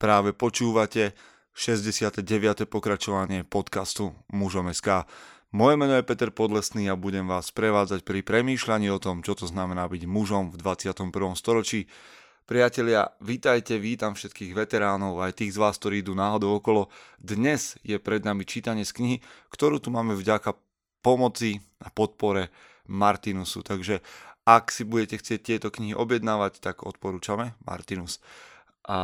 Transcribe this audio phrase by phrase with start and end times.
[0.00, 1.12] Práve počúvate
[1.52, 2.24] 69.
[2.64, 5.04] pokračovanie podcastu Mužom SK.
[5.52, 9.44] Moje meno je Peter Podlesný a budem vás prevádzať pri premýšľaní o tom, čo to
[9.44, 11.12] znamená byť mužom v 21.
[11.36, 11.84] storočí.
[12.48, 16.88] Priatelia, vítajte, vítam všetkých veteránov, aj tých z vás, ktorí idú náhodou okolo.
[17.20, 19.16] Dnes je pred nami čítanie z knihy,
[19.52, 20.56] ktorú tu máme vďaka
[21.04, 22.48] pomoci a podpore
[22.88, 23.60] Martinusu.
[23.60, 24.00] Takže
[24.48, 28.16] ak si budete chcieť tieto knihy objednávať, tak odporúčame Martinus.
[28.90, 28.96] A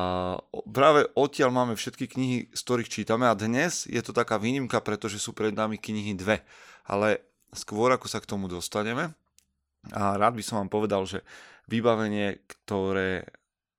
[0.66, 5.22] práve odtiaľ máme všetky knihy, z ktorých čítame a dnes je to taká výnimka, pretože
[5.22, 6.42] sú pred nami knihy dve.
[6.90, 7.22] Ale
[7.54, 9.14] skôr ako sa k tomu dostaneme,
[9.94, 11.22] a rád by som vám povedal, že
[11.70, 13.30] vybavenie, ktoré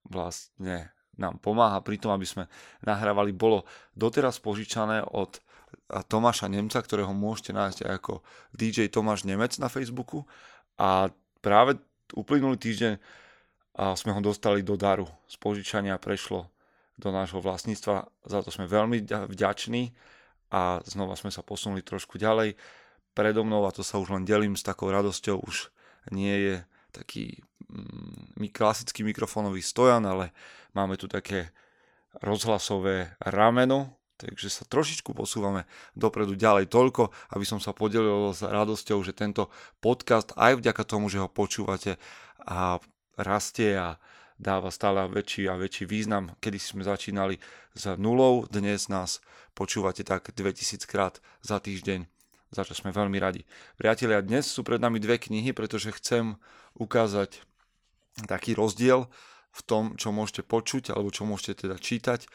[0.07, 2.47] vlastne nám pomáha pri tom, aby sme
[2.87, 5.43] nahrávali, bolo doteraz požičané od
[6.07, 8.13] Tomáša Nemca, ktorého môžete nájsť aj ako
[8.55, 10.23] DJ Tomáš Nemec na Facebooku.
[10.79, 11.11] A
[11.43, 11.75] práve
[12.15, 12.95] uplynulý týždeň
[13.77, 15.05] a sme ho dostali do daru.
[15.29, 16.49] Z požičania prešlo
[16.97, 19.93] do nášho vlastníctva, za to sme veľmi vďační
[20.49, 22.57] a znova sme sa posunuli trošku ďalej.
[23.13, 25.69] Predo mnou, a to sa už len delím s takou radosťou, už
[26.09, 26.55] nie je
[26.89, 27.37] taký
[27.69, 30.33] mm, klasický mikrofónový stojan, ale
[30.73, 31.53] máme tu také
[32.17, 38.97] rozhlasové rameno, takže sa trošičku posúvame dopredu ďalej toľko, aby som sa podelil s radosťou,
[39.05, 42.01] že tento podcast aj vďaka tomu, že ho počúvate
[42.41, 42.81] a
[43.17, 43.97] rastie a
[44.37, 46.37] dáva stále väčší a väčší význam.
[46.37, 47.41] Kedy sme začínali
[47.73, 49.19] s nulou, dnes nás
[49.57, 52.05] počúvate tak 2000 krát za týždeň,
[52.53, 53.41] za čo sme veľmi radi.
[53.81, 56.37] Priatelia, dnes sú pred nami dve knihy, pretože chcem
[56.77, 57.41] ukázať
[58.29, 59.09] taký rozdiel
[59.49, 62.29] v tom, čo môžete počuť alebo čo môžete teda čítať.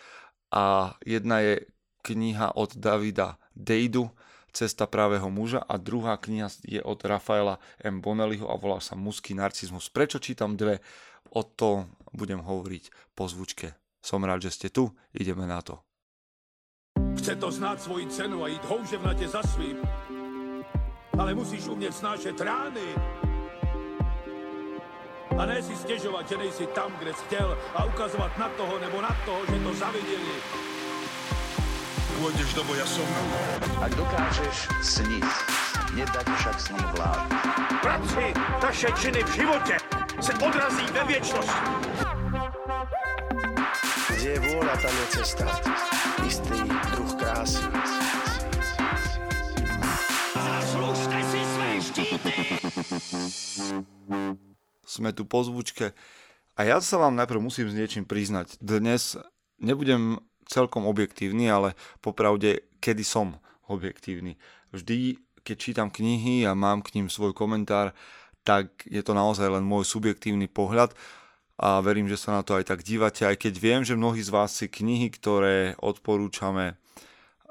[0.51, 1.55] A jedna je
[2.03, 4.11] kniha od Davida Dejdu,
[4.53, 8.05] Cesta právého muža a druhá kniha je od Rafaela M.
[8.05, 9.89] Bonelliho a volá sa Muský narcizmus.
[9.89, 10.85] Prečo čítam dve?
[11.33, 13.73] O to budem hovoriť po zvučke.
[14.05, 15.81] Som rád, že ste tu, ideme na to.
[17.17, 19.81] Chce to znáť svoji cenu a ísť houževnate za svým.
[21.17, 22.89] Ale musíš umieť snášať rány.
[25.33, 29.01] A ne si stežovať, že nejsi tam, kde si chcel a ukazovať na toho nebo
[29.01, 30.72] na toho, že to zavideli
[32.23, 33.09] pôjdeš do boja som.
[33.83, 35.27] Ak dokážeš sniť,
[35.99, 37.27] nedať však sní vlád.
[37.83, 38.31] Práci
[38.63, 39.75] taše činy v živote
[40.23, 41.55] se odrazí ve viečnosť.
[44.15, 45.47] Kde je vôľa, tam je cesta.
[46.23, 46.59] Istý
[46.95, 47.67] druh krásy.
[50.39, 52.33] Zaslužte si své štíty!
[54.87, 55.91] Sme tu po zvučke
[56.55, 58.63] a ja sa vám najprv musím s niečím priznať.
[58.63, 59.19] Dnes
[59.59, 63.39] nebudem celkom objektívny, ale popravde, kedy som
[63.71, 64.37] objektívny.
[64.75, 67.95] Vždy, keď čítam knihy a mám k ním svoj komentár,
[68.43, 70.95] tak je to naozaj len môj subjektívny pohľad
[71.63, 74.35] a verím, že sa na to aj tak dívate, aj keď viem, že mnohí z
[74.35, 76.75] vás si knihy, ktoré odporúčame,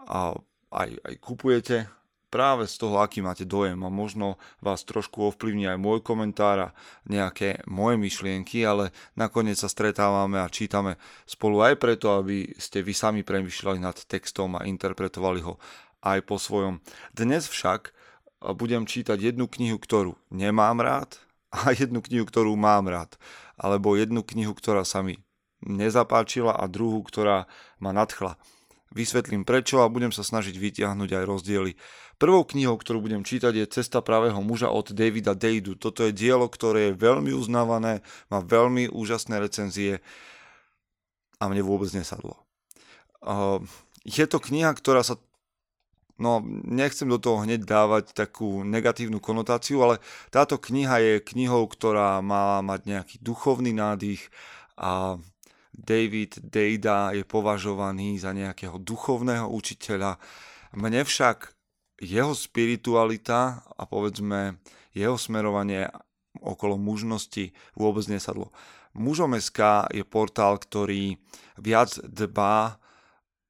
[0.03, 1.87] aj, aj kupujete,
[2.31, 6.73] práve z toho, aký máte dojem a možno vás trošku ovplyvní aj môj komentár a
[7.05, 10.95] nejaké moje myšlienky, ale nakoniec sa stretávame a čítame
[11.27, 15.59] spolu aj preto, aby ste vy sami premyšľali nad textom a interpretovali ho
[16.01, 16.79] aj po svojom.
[17.11, 17.91] Dnes však
[18.57, 21.19] budem čítať jednu knihu, ktorú nemám rád
[21.53, 23.19] a jednu knihu, ktorú mám rád.
[23.61, 25.21] Alebo jednu knihu, ktorá sa mi
[25.61, 27.45] nezapáčila a druhú, ktorá
[27.77, 28.33] ma nadchla.
[28.91, 31.71] Vysvetlím prečo a budem sa snažiť vytiahnuť aj rozdiely.
[32.21, 35.73] Prvou knihou, ktorú budem čítať je Cesta pravého muža od Davida Dejdu.
[35.73, 40.05] Toto je dielo, ktoré je veľmi uznávané, má veľmi úžasné recenzie
[41.41, 42.37] a mne vôbec nesadlo.
[44.05, 45.17] Je to kniha, ktorá sa
[46.21, 46.37] No,
[46.69, 49.97] nechcem do toho hneď dávať takú negatívnu konotáciu, ale
[50.29, 54.29] táto kniha je knihou, ktorá má mať nejaký duchovný nádych
[54.77, 55.17] a
[55.73, 60.21] David Dejda je považovaný za nejakého duchovného učiteľa.
[60.77, 61.57] Mne však
[62.01, 64.57] jeho spiritualita a povedzme
[64.97, 65.85] jeho smerovanie
[66.41, 68.49] okolo mužnosti vôbec nesadlo.
[68.97, 71.15] Mužom SK je portál, ktorý
[71.61, 72.81] viac dbá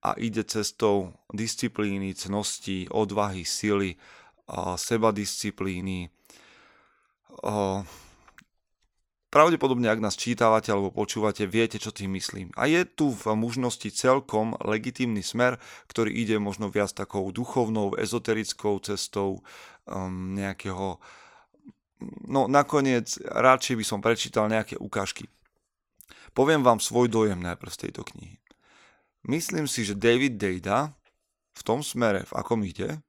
[0.03, 3.97] a ide cestou disciplíny, cnosti, odvahy, sily,
[4.75, 6.11] sebadisciplíny,
[9.31, 12.51] Pravdepodobne, ak nás čítavate alebo počúvate, viete, čo tým myslím.
[12.59, 15.55] A je tu v mužnosti celkom legitímny smer,
[15.87, 19.39] ktorý ide možno viac takou duchovnou, ezoterickou cestou
[19.87, 20.99] um, nejakého...
[22.27, 25.31] No nakoniec radšej by som prečítal nejaké ukážky.
[26.35, 28.35] Poviem vám svoj dojem najprv z tejto knihy.
[29.31, 30.91] Myslím si, že David Dejda
[31.55, 32.99] v tom smere, v akom ide,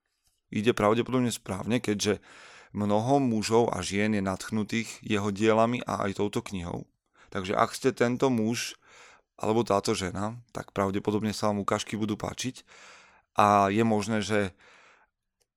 [0.54, 2.22] ide pravdepodobne správne, keďže
[2.72, 6.88] Mnoho mužov a žien je nadchnutých jeho dielami a aj touto knihou.
[7.28, 8.80] Takže ak ste tento muž
[9.36, 12.64] alebo táto žena, tak pravdepodobne sa vám ukážky budú páčiť
[13.36, 14.52] a je možné, že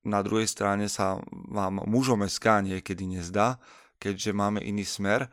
[0.06, 1.20] na druhej strane sa
[1.50, 3.58] vám mužom SK niekedy nezdá,
[3.98, 5.28] keďže máme iný smer,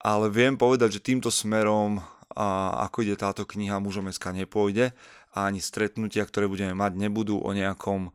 [0.00, 2.00] ale viem povedať, že týmto smerom
[2.36, 4.92] a ako ide táto kniha mužom SK nepôjde
[5.32, 8.12] a ani stretnutia, ktoré budeme mať, nebudú o nejakom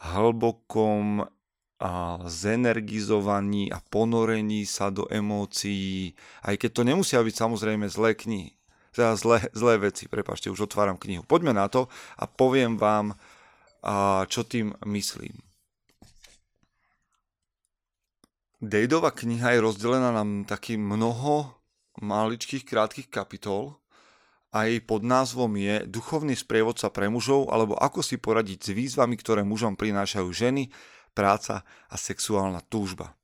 [0.00, 1.24] hlbokom
[1.80, 6.12] a zenergizovaní a ponorení sa do emócií,
[6.44, 8.52] aj keď to nemusia byť samozrejme zlé knihy,
[8.92, 11.24] teda zlé, zlé veci, prepašte, už otváram knihu.
[11.24, 11.88] Poďme na to
[12.20, 13.16] a poviem vám,
[13.80, 15.32] a čo tým myslím.
[18.60, 21.56] Dejdova kniha je rozdelená na taký mnoho
[22.04, 23.80] maličkých krátkých kapitol
[24.52, 29.16] a jej pod názvom je Duchovný sprievodca pre mužov alebo ako si poradiť s výzvami,
[29.16, 30.68] ktoré mužom prinášajú ženy,
[31.12, 33.14] práca a sexuálna túžba.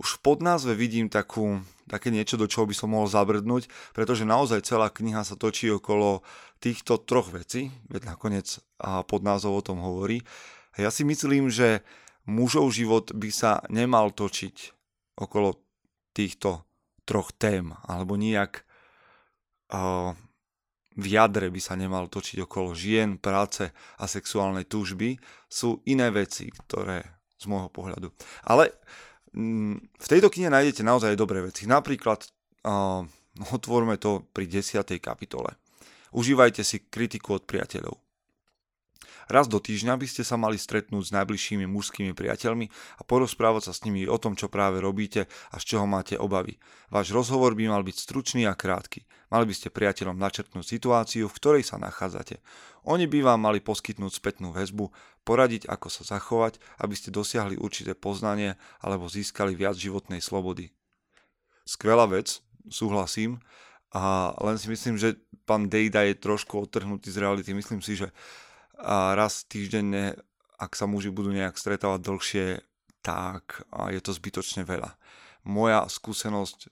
[0.00, 4.64] Už v podnázve vidím takú, také niečo, do čoho by som mohol zabrdnúť, pretože naozaj
[4.64, 6.24] celá kniha sa točí okolo
[6.56, 10.24] týchto troch vecí, veď nakoniec pod názov o tom hovorí.
[10.72, 11.84] A ja si myslím, že
[12.24, 14.72] mužov život by sa nemal točiť
[15.20, 15.60] okolo
[16.16, 16.64] týchto
[17.04, 18.64] troch tém, alebo nejak
[19.74, 20.16] uh,
[20.98, 25.20] v jadre by sa nemal točiť okolo žien, práce a sexuálnej túžby.
[25.46, 27.06] Sú iné veci, ktoré
[27.40, 28.10] z môjho pohľadu.
[28.44, 28.74] Ale
[29.30, 31.70] Mm, v tejto knihe nájdete naozaj dobré veci.
[31.70, 32.26] Napríklad
[32.66, 33.06] uh,
[33.54, 34.82] otvorme to pri 10.
[34.98, 35.54] kapitole.
[36.10, 37.94] Užívajte si kritiku od priateľov.
[39.30, 42.66] Raz do týždňa by ste sa mali stretnúť s najbližšími mužskými priateľmi
[42.98, 46.58] a porozprávať sa s nimi o tom, čo práve robíte a z čoho máte obavy.
[46.90, 49.06] Váš rozhovor by mal byť stručný a krátky.
[49.30, 52.42] Mali by ste priateľom načrtnúť situáciu, v ktorej sa nachádzate.
[52.82, 54.90] Oni by vám mali poskytnúť spätnú väzbu,
[55.22, 60.74] poradiť, ako sa zachovať, aby ste dosiahli určité poznanie alebo získali viac životnej slobody.
[61.62, 63.38] Skvelá vec, súhlasím,
[63.90, 67.50] a len si myslím, že pán Dejda je trošku odtrhnutý z reality.
[67.50, 68.14] Myslím si, že
[68.80, 70.16] a raz týždenne,
[70.56, 72.46] ak sa muži budú nejak stretávať dlhšie,
[73.00, 74.96] tak je to zbytočne veľa.
[75.44, 76.68] Moja skúsenosť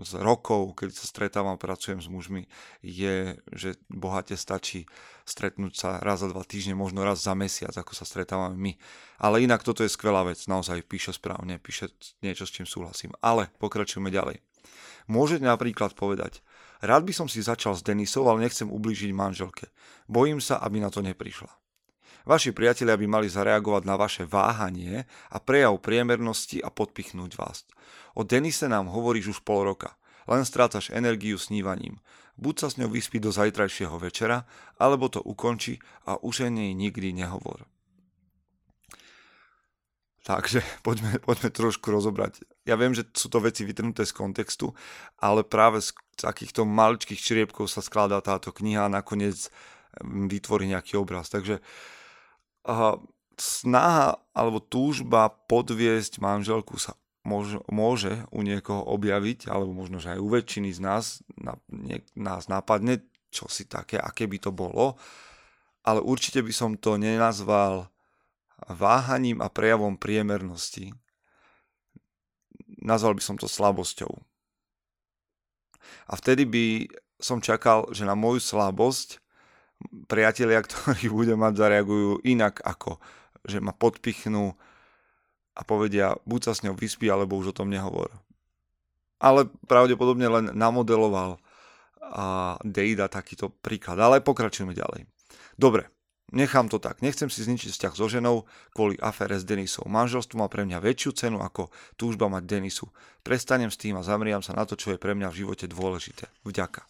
[0.00, 2.48] z rokov, keď sa stretávam pracujem s mužmi,
[2.80, 4.88] je, že bohate stačí
[5.28, 8.72] stretnúť sa raz za dva týždne, možno raz za mesiac, ako sa stretávame my.
[9.20, 11.92] Ale inak toto je skvelá vec, naozaj píše správne, píše
[12.24, 13.12] niečo, s čím súhlasím.
[13.20, 14.40] Ale pokračujeme ďalej.
[15.10, 16.40] Môžete napríklad povedať,
[16.80, 19.72] rád by som si začal s Denisou, ale nechcem ublížiť manželke.
[20.10, 21.48] Bojím sa, aby na to neprišla.
[22.28, 27.64] Vaši priatelia by mali zareagovať na vaše váhanie a prejav priemernosti a podpichnúť vás.
[28.12, 29.96] O Denise nám hovoríš už pol roka.
[30.28, 31.96] Len strácaš energiu snívaním.
[32.36, 34.44] Buď sa s ňou vyspí do zajtrajšieho večera,
[34.76, 37.64] alebo to ukonči a už o nej nikdy nehovor.
[40.24, 42.44] Takže poďme, poďme trošku rozobrať.
[42.70, 44.70] Ja viem, že sú to veci vytrhnuté z kontextu,
[45.18, 49.50] ale práve z takýchto maličkých čriepkov sa skladá táto kniha a nakoniec
[49.98, 51.26] mm, vytvorí nejaký obraz.
[51.34, 51.58] Takže
[52.70, 52.94] uh,
[53.34, 56.94] snaha alebo túžba podviesť manželku sa
[57.26, 62.00] môže, môže u niekoho objaviť, alebo možno, že aj u väčšiny z nás, na, nie,
[62.14, 63.02] nás napadne,
[63.34, 64.94] čo si také, aké by to bolo,
[65.82, 67.88] ale určite by som to nenazval
[68.68, 70.92] váhaním a prejavom priemernosti.
[72.80, 74.10] Nazval by som to slabosťou.
[76.10, 76.64] A vtedy by
[77.20, 79.20] som čakal, že na moju slabosť
[80.08, 82.96] priatelia, ktorí budem mať, zareagujú inak ako,
[83.44, 84.56] že ma podpichnú
[85.56, 88.08] a povedia, buď sa s ňou vyspí, alebo už o tom nehovor.
[89.20, 91.36] Ale pravdepodobne len namodeloval
[92.00, 94.00] a Dejda takýto príklad.
[94.00, 95.04] Ale pokračujeme ďalej.
[95.60, 95.92] Dobre,
[96.30, 99.90] Nechám to tak, nechcem si zničiť vzťah so ženou kvôli afére s Denisou.
[99.90, 102.86] Manželstvo má pre mňa väčšiu cenu ako túžba mať Denisu.
[103.26, 106.30] Prestanem s tým a zamriam sa na to, čo je pre mňa v živote dôležité.
[106.46, 106.86] Vďaka.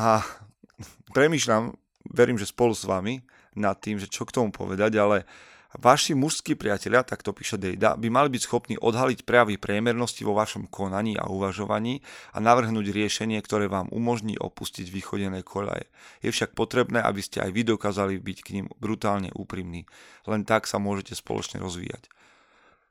[0.00, 0.24] A
[1.16, 1.76] premýšľam,
[2.08, 3.20] verím, že spolu s vami,
[3.52, 5.28] nad tým, že čo k tomu povedať, ale
[5.72, 10.36] Vaši mužskí priatelia, tak to píše Dejda, by mali byť schopní odhaliť prejavy priemernosti vo
[10.36, 12.04] vašom konaní a uvažovaní
[12.36, 15.88] a navrhnúť riešenie, ktoré vám umožní opustiť vychodené kolaje.
[16.20, 19.88] Je však potrebné, aby ste aj vy dokázali byť k ním brutálne úprimní.
[20.28, 22.12] Len tak sa môžete spoločne rozvíjať.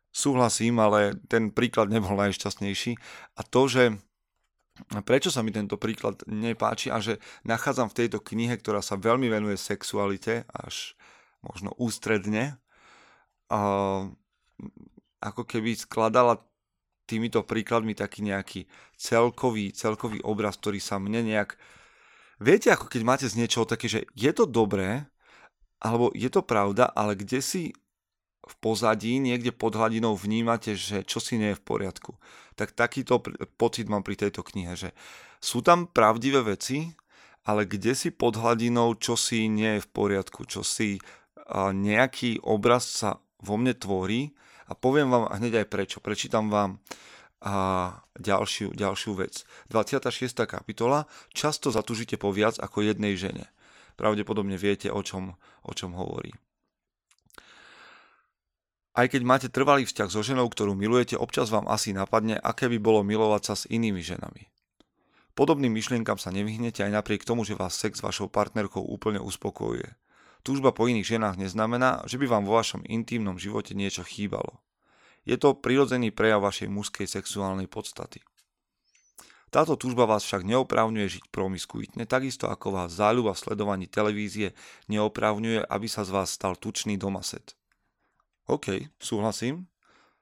[0.10, 2.98] Súhlasím, ale ten príklad nebol najšťastnejší
[3.38, 3.84] a to, že
[5.06, 9.30] prečo sa mi tento príklad nepáči a že nachádzam v tejto knihe, ktorá sa veľmi
[9.30, 10.98] venuje sexualite, až
[11.46, 12.61] možno ústredne,
[15.22, 16.40] ako keby skladala
[17.04, 21.60] týmito príkladmi taký nejaký celkový, celkový obraz, ktorý sa mne nejak...
[22.40, 25.06] Viete, ako keď máte z niečoho také, že je to dobré,
[25.84, 27.76] alebo je to pravda, ale kde si
[28.42, 32.18] v pozadí, niekde pod hladinou vnímate, že čo si nie je v poriadku.
[32.58, 33.22] Tak takýto
[33.60, 34.90] pocit mám pri tejto knihe, že
[35.38, 36.90] sú tam pravdivé veci,
[37.46, 40.98] ale kde si pod hladinou, čo si nie je v poriadku, čo si
[41.54, 44.32] nejaký obraz sa vo mne tvorí
[44.70, 45.98] a poviem vám hneď aj prečo.
[46.00, 46.80] Prečítam vám
[47.42, 47.54] a
[48.22, 49.50] ďalšiu, ďalšiu vec.
[49.74, 50.46] 26.
[50.46, 51.10] kapitola.
[51.34, 53.50] Často zatúžite po viac ako jednej žene.
[53.98, 55.34] Pravdepodobne viete, o čom,
[55.66, 56.32] o čom hovorí.
[58.92, 62.78] Aj keď máte trvalý vzťah so ženou, ktorú milujete, občas vám asi napadne, aké by
[62.78, 64.52] bolo milovať sa s inými ženami.
[65.32, 69.96] Podobným myšlienkam sa nevyhnete aj napriek tomu, že vás sex s vašou partnerkou úplne uspokojuje.
[70.42, 74.58] Túžba po iných ženách neznamená, že by vám vo vašom intímnom živote niečo chýbalo.
[75.22, 78.26] Je to prirodzený prejav vašej mužskej sexuálnej podstaty.
[79.52, 84.56] Táto túžba vás však neoprávňuje žiť promiskuitne, takisto ako vás záľuba v sledovaní televízie
[84.88, 87.54] neoprávňuje, aby sa z vás stal tučný domaset.
[88.48, 89.68] OK, súhlasím.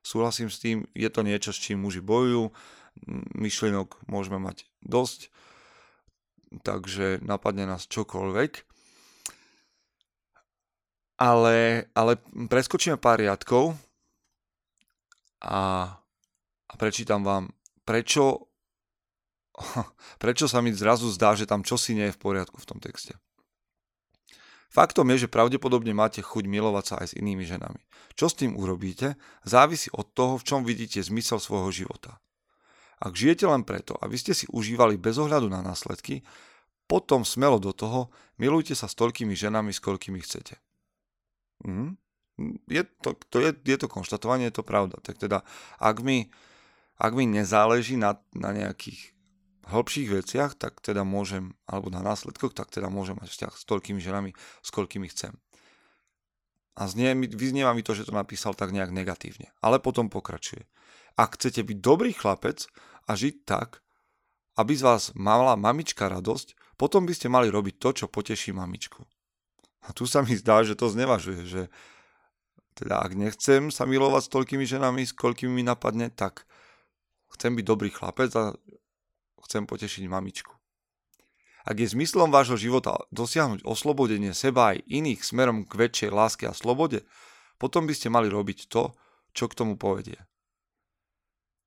[0.02, 2.50] Súhlasím s tým, je to niečo, s čím muži bojujú,
[3.38, 5.30] myšlienok môžeme mať dosť,
[6.66, 8.69] takže napadne nás čokoľvek.
[11.20, 12.16] Ale, ale
[12.48, 13.76] preskočíme pár riadkov
[15.44, 15.92] a,
[16.64, 17.52] a prečítam vám,
[17.84, 18.48] prečo,
[20.24, 23.20] prečo sa mi zrazu zdá, že tam čosi nie je v poriadku v tom texte.
[24.70, 27.82] Faktom je, že pravdepodobne máte chuť milovať sa aj s inými ženami.
[28.14, 32.22] Čo s tým urobíte, závisí od toho, v čom vidíte zmysel svojho života.
[33.02, 36.22] Ak žijete len preto, aby ste si užívali bez ohľadu na následky,
[36.86, 40.62] potom smelo do toho, milujte sa s toľkými ženami, s koľkými chcete.
[41.66, 41.98] Mhm.
[42.72, 44.96] Je to, to je, je to konštatovanie, je to pravda.
[45.04, 45.44] Tak teda,
[45.76, 46.32] ak mi,
[46.96, 49.12] ak mi nezáleží na, na nejakých
[49.68, 54.00] hĺbších veciach, tak teda môžem, alebo na následkoch, tak teda môžem mať vzťah s toľkými
[54.00, 54.32] ženami,
[54.64, 55.36] s koľkými chcem.
[56.80, 59.52] A znie, vyznieva mi to, že to napísal tak nejak negatívne.
[59.60, 60.64] Ale potom pokračuje.
[61.20, 62.72] Ak chcete byť dobrý chlapec
[63.04, 63.84] a žiť tak,
[64.56, 69.04] aby z vás mala mamička radosť, potom by ste mali robiť to, čo poteší mamičku.
[69.88, 71.62] A tu sa mi zdá, že to znevažuje, že
[72.76, 76.48] teda ak nechcem sa milovať s toľkými ženami, s koľkými mi napadne, tak
[77.36, 78.56] chcem byť dobrý chlapec a
[79.44, 80.56] chcem potešiť mamičku.
[81.68, 86.56] Ak je zmyslom vášho života dosiahnuť oslobodenie seba aj iných smerom k väčšej láske a
[86.56, 87.04] slobode,
[87.60, 88.96] potom by ste mali robiť to,
[89.36, 90.18] čo k tomu povedie.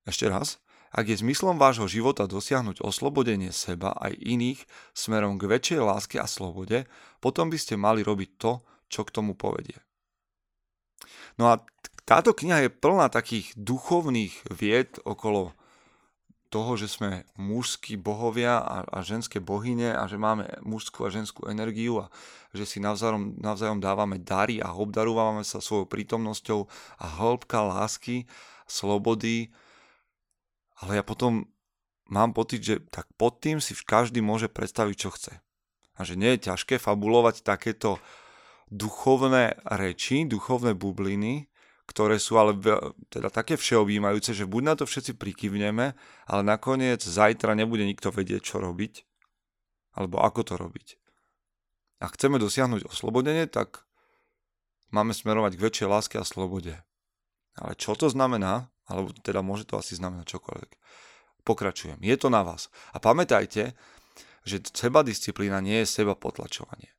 [0.03, 0.59] Ešte raz,
[0.93, 4.61] ak je zmyslom vášho života dosiahnuť oslobodenie seba aj iných
[4.93, 6.85] smerom k väčšej láske a slobode,
[7.17, 8.61] potom by ste mali robiť to,
[8.93, 9.81] čo k tomu povedie.
[11.41, 11.65] No a
[12.05, 15.57] táto kniha je plná takých duchovných vied okolo
[16.53, 21.49] toho, že sme mužskí bohovia a, a ženské bohyne a že máme mužskú a ženskú
[21.49, 22.13] energiu a
[22.53, 26.69] že si navzájom, navzájom dávame dary a obdarúvame sa svojou prítomnosťou
[27.01, 28.29] a hĺbka lásky,
[28.69, 29.49] slobody.
[30.81, 31.45] Ale ja potom
[32.09, 35.33] mám pocit, že tak pod tým si každý môže predstaviť, čo chce.
[35.93, 38.01] A že nie je ťažké fabulovať takéto
[38.73, 41.53] duchovné reči, duchovné bubliny,
[41.85, 42.57] ktoré sú ale
[43.13, 45.93] teda také všeobjímajúce, že buď na to všetci prikyvneme,
[46.25, 49.05] ale nakoniec zajtra nebude nikto vedieť, čo robiť,
[49.93, 50.87] alebo ako to robiť.
[52.01, 53.85] Ak chceme dosiahnuť oslobodenie, tak
[54.89, 56.81] máme smerovať k väčšej láske a slobode.
[57.53, 60.71] Ale čo to znamená, alebo teda môže to asi znamenať čokoľvek.
[61.43, 61.99] Pokračujem.
[61.99, 62.71] Je to na vás.
[62.95, 63.75] A pamätajte,
[64.47, 66.91] že seba disciplína nie je seba potlačovanie.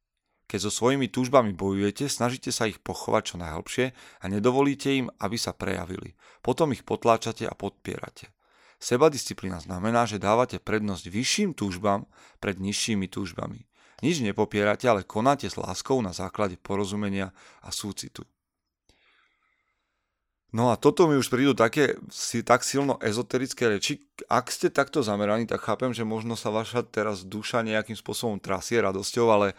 [0.44, 3.84] Keď so svojimi túžbami bojujete, snažíte sa ich pochovať čo najhlbšie
[4.20, 6.12] a nedovolíte im, aby sa prejavili.
[6.44, 8.28] Potom ich potláčate a podpierate.
[8.76, 12.04] Sebadisciplína znamená, že dávate prednosť vyšším túžbám
[12.36, 13.64] pred nižšími túžbami.
[14.04, 17.32] Nič nepopierate, ale konáte s láskou na základe porozumenia
[17.64, 18.28] a súcitu.
[20.54, 24.06] No a toto mi už prídu také si, tak silno ezoterické reči.
[24.30, 28.78] Ak ste takto zameraní, tak chápem, že možno sa vaša teraz duša nejakým spôsobom trasie
[28.78, 29.58] radosťou, ale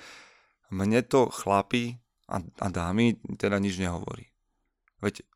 [0.71, 1.99] mne to chlapi
[2.31, 4.31] a, a dámy teda nič nehovorí.
[5.03, 5.27] Veď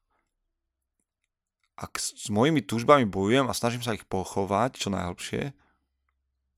[1.76, 5.52] ak s mojimi túžbami bojujem a snažím sa ich pochovať čo najlepšie,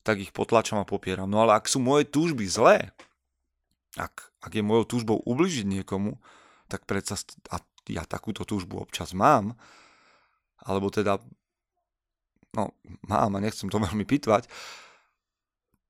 [0.06, 1.26] tak ich potlačam a popieram.
[1.26, 2.94] No ale ak sú moje túžby zlé,
[3.98, 6.22] ak, ak je mojou túžbou ubližiť niekomu,
[6.70, 7.18] tak predsa,
[7.50, 7.58] a
[7.90, 9.56] ja takúto túžbu občas mám,
[10.62, 11.18] alebo teda,
[12.54, 14.46] no mám a nechcem to veľmi pitvať,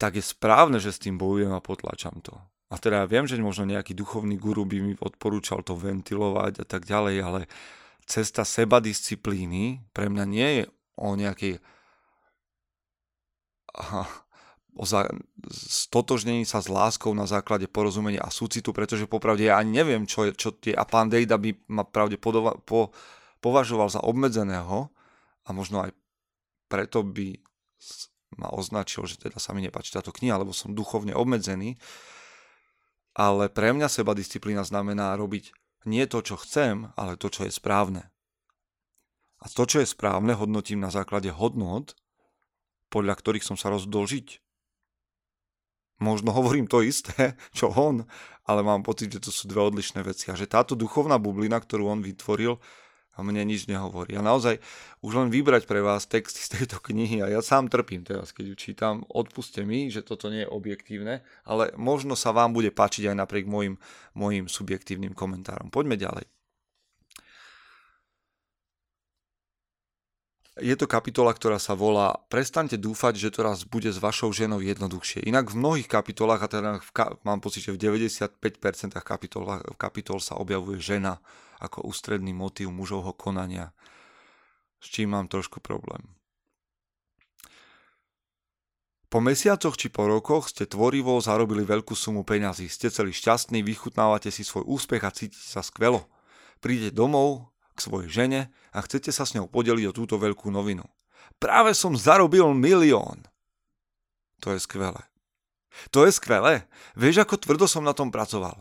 [0.00, 2.34] tak je správne, že s tým bojujem a potlačam to.
[2.72, 6.66] A teda ja viem, že možno nejaký duchovný guru by mi odporúčal to ventilovať a
[6.66, 7.40] tak ďalej, ale
[8.08, 10.64] cesta seba disciplíny pre mňa nie je
[10.96, 11.60] o nejakej
[14.72, 15.04] o za,
[15.52, 20.24] stotožnení sa s láskou na základe porozumenia a súcitu, pretože popravde ja ani neviem, čo,
[20.28, 22.92] je, čo tie, a pán Dejda by ma pravde podova, po,
[23.44, 24.88] považoval za obmedzeného
[25.44, 25.92] a možno aj
[26.72, 27.36] preto by
[28.40, 31.76] ma označil, že teda sa mi nepáči táto kniha, lebo som duchovne obmedzený.
[33.12, 35.52] Ale pre mňa seba disciplína znamená robiť
[35.84, 38.08] nie to, čo chcem, ale to, čo je správne.
[39.42, 41.98] A to, čo je správne, hodnotím na základe hodnot,
[42.88, 44.38] podľa ktorých som sa rozhodol žiť.
[46.02, 48.02] Možno hovorím to isté, čo on,
[48.42, 51.86] ale mám pocit, že to sú dve odlišné veci a že táto duchovná bublina, ktorú
[51.86, 52.58] on vytvoril,
[53.22, 54.18] mne nič nehovorí.
[54.18, 54.58] A naozaj
[55.04, 58.52] už len vybrať pre vás texty z tejto knihy a ja sám trpím teraz, keď
[58.52, 63.12] ju čítam, odpuste mi, že toto nie je objektívne, ale možno sa vám bude páčiť
[63.12, 63.78] aj napriek mojim,
[64.18, 65.70] mojim subjektívnym komentárom.
[65.70, 66.41] Poďme ďalej.
[70.60, 74.60] Je to kapitola, ktorá sa volá Prestaňte dúfať, že to raz bude s vašou ženou
[74.60, 75.24] jednoduchšie.
[75.24, 76.90] Inak v mnohých kapitolách, a teda v,
[77.24, 78.36] mám pocit, že v 95%
[79.00, 81.24] kapitol, kapitol sa objavuje žena
[81.56, 83.72] ako ústredný motív mužovho konania,
[84.76, 86.04] s čím mám trošku problém.
[89.12, 94.32] Po mesiacoch či po rokoch ste tvorivo zarobili veľkú sumu peňazí, ste celý šťastní, vychutnávate
[94.32, 96.08] si svoj úspech a cítite sa skvelo.
[96.64, 98.40] Prídete domov, k svojej žene
[98.72, 100.84] a chcete sa s ňou podeliť o túto veľkú novinu.
[101.40, 103.24] Práve som zarobil milión.
[104.44, 105.02] To je skvelé.
[105.90, 106.68] To je skvelé.
[106.94, 108.60] Vieš, ako tvrdo som na tom pracoval.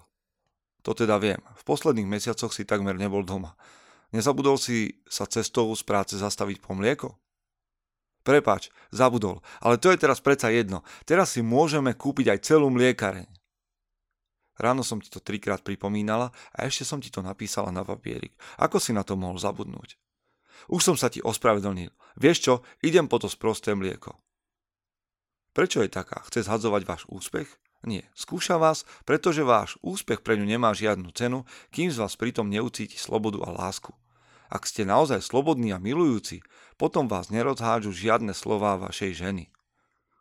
[0.82, 1.42] To teda viem.
[1.58, 3.54] V posledných mesiacoch si takmer nebol doma.
[4.12, 7.16] Nezabudol si sa cestou z práce zastaviť po mlieko?
[8.22, 10.86] Prepač, zabudol, ale to je teraz predsa jedno.
[11.10, 13.26] Teraz si môžeme kúpiť aj celú mliekareň.
[14.62, 18.38] Ráno som ti to trikrát pripomínala a ešte som ti to napísala na papierik.
[18.62, 19.98] Ako si na to mohol zabudnúť?
[20.70, 21.90] Už som sa ti ospravedlnil.
[22.22, 22.54] Vieš čo,
[22.86, 24.14] idem po to sprosté mlieko.
[25.58, 26.22] Prečo je taká?
[26.30, 27.50] Chce zhadzovať váš úspech?
[27.82, 28.06] Nie.
[28.14, 33.02] Skúša vás, pretože váš úspech pre ňu nemá žiadnu cenu, kým z vás pritom neucíti
[33.02, 33.90] slobodu a lásku.
[34.54, 36.46] Ak ste naozaj slobodní a milujúci,
[36.78, 39.50] potom vás nerozhádžu žiadne slová vašej ženy.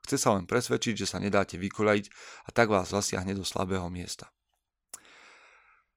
[0.06, 2.06] Chce sa len presvedčiť, že sa nedáte vykoľajiť
[2.46, 4.32] a tak vás zasiahne do slabého miesta.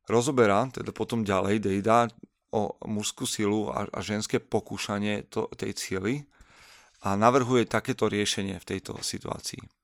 [0.08, 2.12] Rozoberá teda potom ďalej Dejda
[2.54, 6.28] o mužskú silu a, a ženské pokúšanie to, tej cieľy
[7.04, 9.83] a navrhuje takéto riešenie v tejto situácii.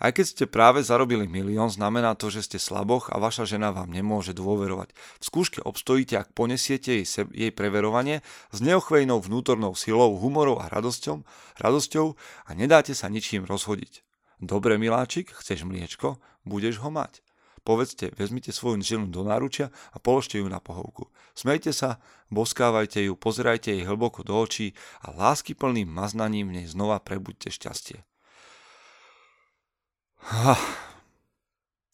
[0.00, 3.92] Aj keď ste práve zarobili milión, znamená to, že ste slaboch a vaša žena vám
[3.92, 4.96] nemôže dôverovať.
[4.96, 10.72] V skúške obstojíte, ak ponesiete jej, seb- jej preverovanie s neochvejnou vnútornou silou, humorom a
[10.72, 11.20] radosťou,
[11.60, 12.16] radosťou
[12.48, 14.00] a nedáte sa ničím rozhodiť.
[14.40, 16.16] Dobre, miláčik, chceš mliečko?
[16.48, 17.20] Budeš ho mať.
[17.60, 21.12] Povedzte, vezmite svoju ženu do náručia a položte ju na pohovku.
[21.36, 22.00] Smejte sa,
[22.32, 24.72] boskávajte ju, pozerajte jej hlboko do očí
[25.04, 28.00] a lásky plným maznaním v nej znova prebuďte šťastie.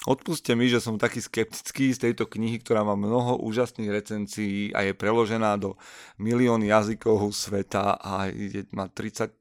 [0.06, 4.86] Odpuste mi, že som taký skeptický z tejto knihy, ktorá má mnoho úžasných recenzií a
[4.86, 5.74] je preložená do
[6.14, 8.30] milión jazykov sveta a
[8.70, 9.34] má 30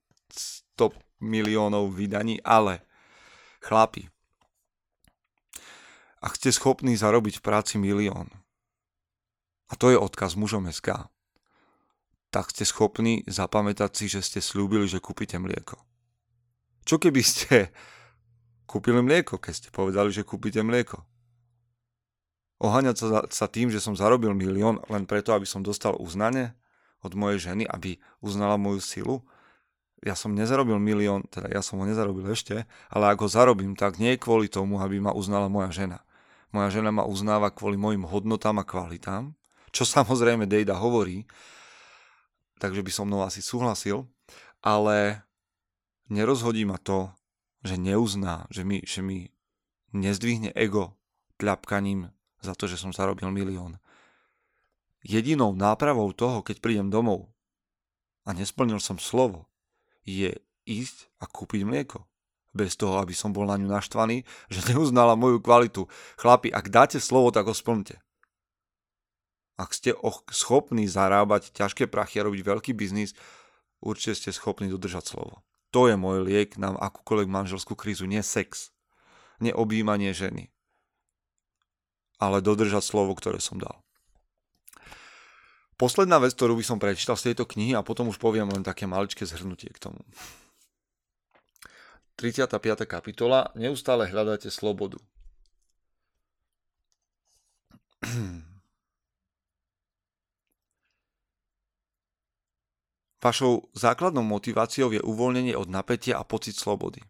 [0.75, 0.91] 100
[1.23, 2.83] miliónov vydaní, ale
[3.63, 4.11] chlapi,
[6.19, 8.27] ak ste schopní zarobiť v práci milión,
[9.71, 11.07] a to je odkaz mužom SK,
[12.29, 15.79] tak ste schopní zapamätať si, že ste slúbili, že kúpite mlieko.
[16.83, 17.71] Čo keby ste
[18.65, 21.05] kúpili mlieko, keď ste povedali, že kúpite mlieko.
[22.59, 26.55] Oháňať sa, sa tým, že som zarobil milión len preto, aby som dostal uznanie
[27.03, 29.15] od mojej ženy, aby uznala moju silu.
[30.01, 33.97] Ja som nezarobil milión, teda ja som ho nezarobil ešte, ale ak ho zarobím, tak
[34.01, 36.05] nie kvôli tomu, aby ma uznala moja žena.
[36.55, 39.35] Moja žena ma uznáva kvôli mojim hodnotám a kvalitám,
[39.75, 41.27] čo samozrejme Dejda hovorí,
[42.63, 44.07] takže by so mnou asi súhlasil,
[44.63, 45.27] ale
[46.07, 47.11] nerozhodí ma to,
[47.65, 49.33] že neuzná, že mi, že mi
[49.89, 50.93] nezdvihne ego
[51.41, 52.13] tľapkaním
[52.45, 53.81] za to, že som zarobil milión.
[55.01, 57.33] Jedinou nápravou toho, keď prídem domov
[58.25, 59.49] a nesplnil som slovo,
[60.05, 60.37] je
[60.69, 62.05] ísť a kúpiť mlieko.
[62.55, 65.91] Bez toho, aby som bol na ňu naštvaný, že neuznala moju kvalitu.
[66.15, 67.99] Chlapi, ak dáte slovo, tak ho splňte.
[69.59, 69.91] Ak ste
[70.31, 73.11] schopní zarábať ťažké prachy a robiť veľký biznis,
[73.83, 75.43] určite ste schopní dodržať slovo.
[75.75, 78.07] To je môj liek na akúkoľvek manželskú krízu.
[78.07, 78.71] Nie sex,
[79.43, 80.47] nie objímanie ženy,
[82.15, 83.83] ale dodržať slovo, ktoré som dal.
[85.75, 88.87] Posledná vec, ktorú by som prečítal z tejto knihy a potom už poviem len také
[88.87, 89.99] maličké zhrnutie k tomu.
[92.15, 92.55] 35.
[92.87, 93.51] kapitola.
[93.59, 94.95] Neustále hľadáte slobodu.
[103.23, 107.01] Vašou základnou motiváciou je uvoľnenie od napätia a pocit slobody.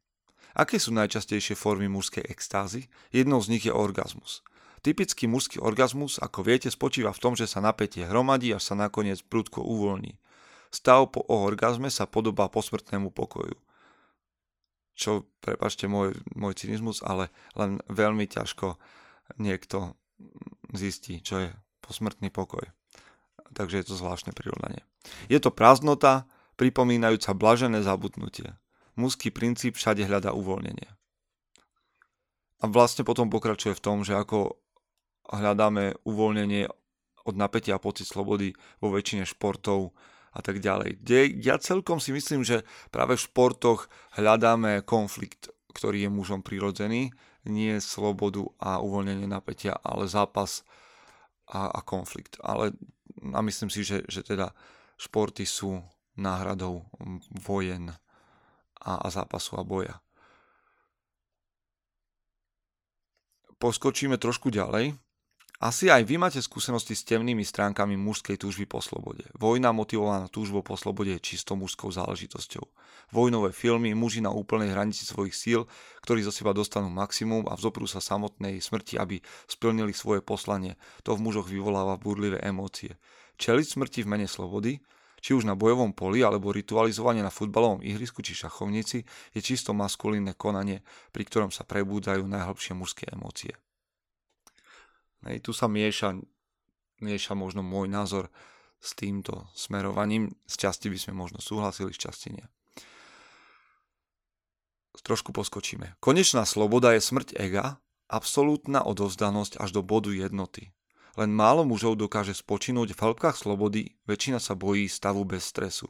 [0.56, 2.88] Aké sú najčastejšie formy mužskej extázy?
[3.12, 4.40] Jednou z nich je orgazmus.
[4.80, 9.20] Typický mužský orgazmus, ako viete, spočíva v tom, že sa napätie hromadí až sa nakoniec
[9.26, 10.16] prudko uvoľní.
[10.72, 13.58] Stav po orgazme sa podobá posmrtnému pokoju.
[14.96, 18.80] Čo, prepačte môj, môj cynizmus, ale len veľmi ťažko
[19.42, 20.00] niekto
[20.72, 21.50] zistí, čo je
[21.84, 22.64] posmrtný pokoj.
[23.54, 24.82] Takže je to zvláštne prirovnanie.
[25.30, 28.56] Je to prázdnota, pripomínajúca blažené zabudnutie.
[28.96, 30.88] Mužský princíp všade hľadá uvoľnenie.
[32.64, 34.56] A vlastne potom pokračuje v tom, že ako
[35.28, 36.72] hľadáme uvoľnenie
[37.26, 39.92] od napätia a pocit slobody vo väčšine športov
[40.32, 41.02] a tak ďalej.
[41.02, 47.12] Kde ja celkom si myslím, že práve v športoch hľadáme konflikt, ktorý je mužom prirodzený,
[47.46, 50.64] nie slobodu a uvoľnenie napätia, ale zápas
[51.52, 52.42] a, a konflikt.
[52.42, 52.74] Ale
[53.34, 54.52] a myslím si, že, že teda
[55.00, 55.82] športy sú
[56.20, 56.86] náhradou
[57.44, 57.92] vojen
[58.82, 59.96] a, a zápasu a boja.
[63.56, 64.94] Poskočíme trošku ďalej.
[65.66, 69.26] Asi aj vy máte skúsenosti s temnými stránkami mužskej túžby po slobode.
[69.34, 72.62] Vojna motivovaná túžbou po slobode je čisto mužskou záležitosťou.
[73.10, 75.66] Vojnové filmy, muži na úplnej hranici svojich síl,
[76.06, 80.78] ktorí zo seba dostanú maximum a vzoprú sa samotnej smrti, aby splnili svoje poslanie.
[81.02, 83.02] To v mužoch vyvoláva burlivé emócie.
[83.42, 84.78] Čeliť smrti v mene slobody
[85.18, 89.02] či už na bojovom poli alebo ritualizovanie na futbalovom ihrisku či šachovnici
[89.34, 93.58] je čisto maskulínne konanie, pri ktorom sa prebúdajú najhlbšie mužské emócie.
[95.24, 96.20] Hej, tu sa mieša,
[97.00, 98.28] mieša možno môj názor
[98.84, 100.36] s týmto smerovaním.
[100.46, 102.46] Z časti by sme možno súhlasili, z časti nie.
[105.06, 106.02] Trošku poskočíme.
[106.02, 107.78] Konečná sloboda je smrť ega,
[108.10, 110.74] absolútna odovzdanosť až do bodu jednoty.
[111.16, 115.88] Len málo mužov dokáže spočinúť v hĺbkach slobody, väčšina sa bojí stavu bez stresu.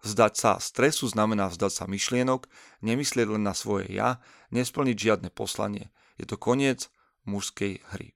[0.00, 2.48] Vzdať sa stresu znamená vzdať sa myšlienok,
[2.80, 4.22] nemyslieť len na svoje ja,
[4.54, 5.92] nesplniť žiadne poslanie.
[6.16, 6.88] Je to koniec
[7.28, 8.15] mužskej hry.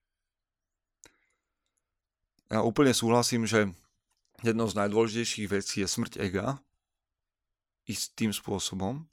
[2.50, 3.70] Ja úplne súhlasím, že
[4.42, 6.58] jednou z najdôležitejších vecí je smrť ega,
[7.86, 9.06] istým spôsobom,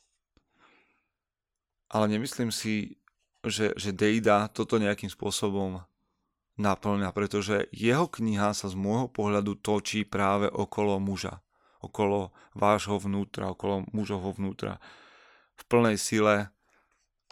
[1.87, 2.97] ale nemyslím si,
[3.45, 5.85] že, že Dejda toto nejakým spôsobom
[6.57, 11.39] naplňa, pretože jeho kniha sa z môjho pohľadu točí práve okolo muža,
[11.79, 14.81] okolo vášho vnútra, okolo mužovho vnútra.
[15.57, 16.49] V plnej sile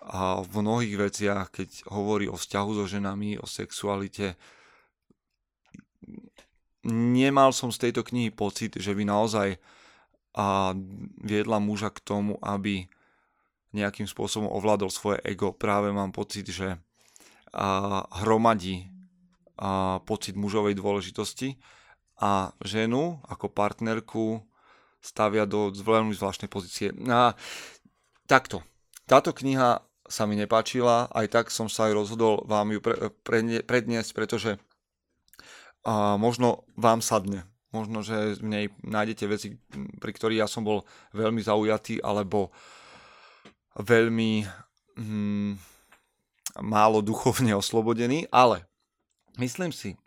[0.05, 4.37] a v mnohých veciach, keď hovorí o vzťahu so ženami, o sexualite,
[6.85, 9.57] nemal som z tejto knihy pocit, že by naozaj
[10.35, 10.75] a
[11.23, 12.91] viedla muža k tomu, aby
[13.71, 15.55] nejakým spôsobom ovládol svoje ego.
[15.55, 16.75] Práve mám pocit, že
[17.55, 18.91] a hromadí
[19.55, 21.55] a pocit mužovej dôležitosti
[22.19, 24.43] a ženu ako partnerku
[24.99, 26.91] stavia do veľmi zvláštnej pozície.
[27.07, 27.31] A
[28.27, 28.59] takto.
[29.07, 33.39] Táto kniha sa mi nepáčila, aj tak som sa aj rozhodol vám ju pre, pre,
[33.63, 34.59] predniesť, pretože
[35.85, 37.45] a možno vám sadne.
[37.69, 39.47] Možno, že v nej nájdete veci,
[39.99, 42.49] pri ktorých ja som bol veľmi zaujatý, alebo
[43.77, 44.47] veľmi
[44.97, 45.53] hm,
[46.63, 48.65] málo duchovne oslobodený, ale
[49.35, 49.99] Myslím si,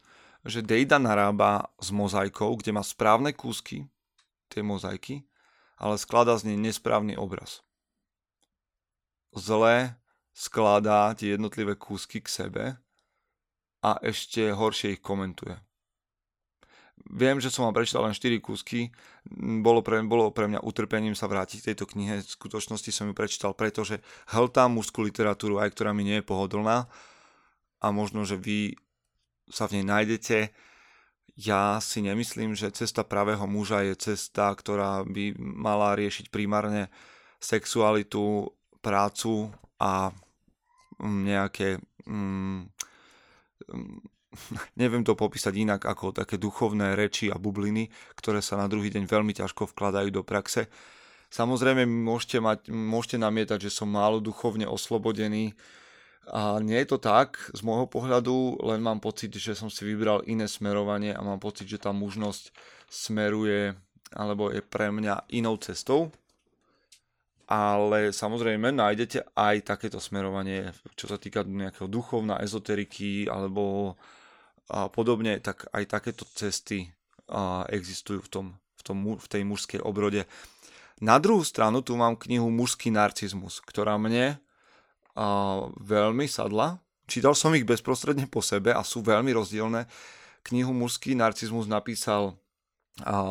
[0.45, 3.85] že Dejda narába s mozaikou, kde má správne kúsky,
[4.49, 5.29] tie mozaiky,
[5.77, 7.61] ale skladá z nej nesprávny obraz.
[9.37, 10.01] Zle
[10.33, 12.65] skladá tie jednotlivé kúsky k sebe
[13.85, 15.61] a ešte horšie ich komentuje.
[17.07, 18.91] Viem, že som vám prečítal len 4 kúsky,
[19.63, 23.15] bolo pre, bolo pre mňa utrpením sa vrátiť k tejto knihe, v skutočnosti som ju
[23.15, 24.03] prečítal, pretože
[24.35, 26.91] hltám mužskú literatúru, aj ktorá mi nie je pohodlná.
[27.79, 28.75] A možno, že vy
[29.49, 30.51] sa v nej nájdete.
[31.39, 36.91] Ja si nemyslím, že cesta pravého muža je cesta, ktorá by mala riešiť primárne
[37.39, 38.51] sexualitu,
[38.83, 40.11] prácu a
[41.03, 41.79] nejaké...
[42.07, 42.71] Mm,
[44.81, 49.05] neviem to popísať inak ako také duchovné reči a bubliny, ktoré sa na druhý deň
[49.07, 50.67] veľmi ťažko vkladajú do praxe.
[51.29, 55.53] Samozrejme, môžete, mať, môžete namietať, že som málo duchovne oslobodený,
[56.29, 60.21] a nie je to tak z môjho pohľadu, len mám pocit, že som si vybral
[60.29, 62.53] iné smerovanie a mám pocit, že tá mužnosť
[62.89, 63.73] smeruje
[64.13, 66.13] alebo je pre mňa inou cestou.
[67.49, 70.69] Ale samozrejme nájdete aj takéto smerovanie,
[71.01, 73.97] čo sa týka nejakého duchovna, ezoteriky alebo
[74.69, 76.93] a podobne, tak aj takéto cesty
[77.69, 80.25] existujú v, tom, v, tom, v tej mužskej obrode.
[81.01, 84.41] Na druhú stranu tu mám knihu Mužský narcizmus, ktorá mne
[85.79, 86.81] veľmi sadla.
[87.09, 89.89] Čítal som ich bezprostredne po sebe a sú veľmi rozdielne.
[90.45, 92.37] Knihu Mužský narcizmus napísal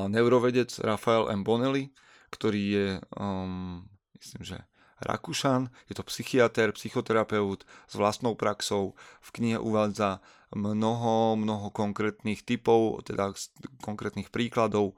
[0.08, 1.44] neurovedec Rafael M.
[1.44, 1.92] Bonelli,
[2.32, 2.88] ktorý je,
[3.20, 3.84] um,
[4.20, 4.58] myslím, že
[4.98, 8.98] Rakúšan, je to psychiatr, psychoterapeut s vlastnou praxou.
[9.22, 10.24] V knihe uvádza
[10.56, 13.36] mnoho, mnoho konkrétnych typov, teda
[13.84, 14.96] konkrétnych príkladov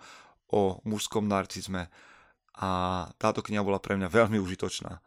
[0.50, 1.90] o mužskom narcizme
[2.60, 2.70] a
[3.16, 5.00] táto kniha bola pre mňa veľmi užitočná.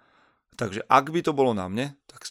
[0.53, 2.29] Takže ak by to bolo na mne, tak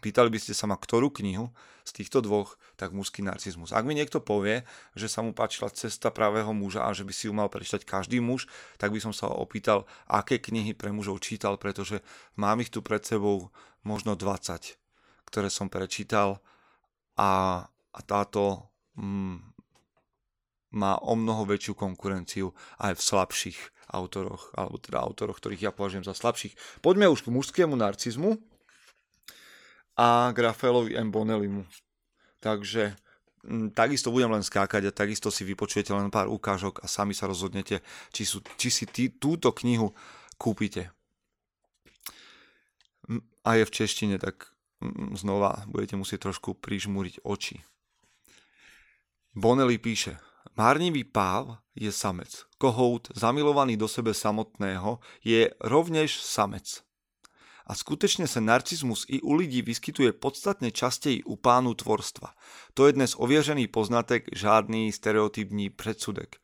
[0.00, 3.74] pýtali by ste sa ma, ktorú knihu z týchto dvoch, tak mužský narcizmus.
[3.74, 4.64] Ak mi niekto povie,
[4.96, 8.22] že sa mu páčila cesta pravého muža a že by si ju mal prečítať každý
[8.22, 8.46] muž,
[8.78, 12.00] tak by som sa opýtal, aké knihy pre mužov čítal, pretože
[12.38, 13.50] mám ich tu pred sebou
[13.82, 14.78] možno 20,
[15.28, 16.40] ktoré som prečítal
[17.16, 19.52] a, a táto mm,
[20.72, 23.58] má o mnoho väčšiu konkurenciu aj v slabších
[23.92, 26.80] autoroch, alebo teda autoroch, ktorých ja považujem za slabších.
[26.80, 28.40] Poďme už k mužskému narcizmu
[30.00, 31.12] a k Rafaelovi M.
[31.12, 31.68] Bonellimu.
[32.40, 32.96] Takže
[33.44, 37.28] mm, takisto budem len skákať a takisto si vypočujete len pár ukážok a sami sa
[37.28, 39.92] rozhodnete, či, sú, či si tý, túto knihu
[40.40, 40.88] kúpite.
[43.44, 44.51] A je v češtine, tak
[45.16, 47.62] znova budete musieť trošku prižmúriť oči.
[49.32, 50.20] Bonelli píše,
[50.52, 52.44] Márnivý páv je samec.
[52.60, 56.84] Kohout, zamilovaný do sebe samotného, je rovnež samec.
[57.64, 62.34] A skutečne sa narcizmus i u ľudí vyskytuje podstatne častej u pánu tvorstva.
[62.76, 66.42] To je dnes oviežený poznatek, žádný stereotypní predsudek.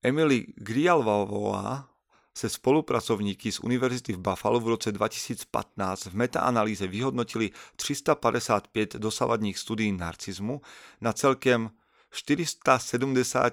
[0.00, 1.90] Emily Grialvová
[2.38, 9.92] se spolupracovníky z Univerzity v Buffalo v roce 2015 v metaanalýze vyhodnotili 355 dosavadních studií
[9.92, 10.60] narcizmu
[11.00, 11.70] na celkem
[12.10, 13.52] 470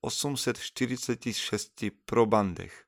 [0.00, 2.84] 846 probandech.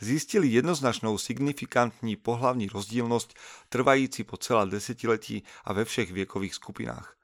[0.00, 3.34] Zistili jednoznačnou signifikantní pohlavní rozdílnosť
[3.68, 7.19] trvající po celá desetiletí a ve všech viekových skupinách.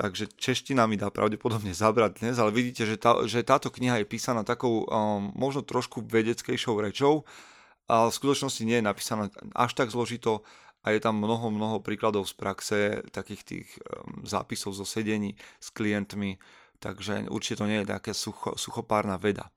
[0.00, 4.08] Takže čeština mi dá pravdepodobne zabrať dnes, ale vidíte, že, tá, že táto kniha je
[4.08, 7.28] písaná takou um, možno trošku vedeckejšou rečou,
[7.84, 10.40] ale v skutočnosti nie je napísaná až tak zložito
[10.80, 12.78] a je tam mnoho, mnoho príkladov z praxe,
[13.12, 16.40] takých tých um, zápisov zo sedení s klientmi,
[16.80, 19.52] takže určite to nie je také sucho, suchopárna veda.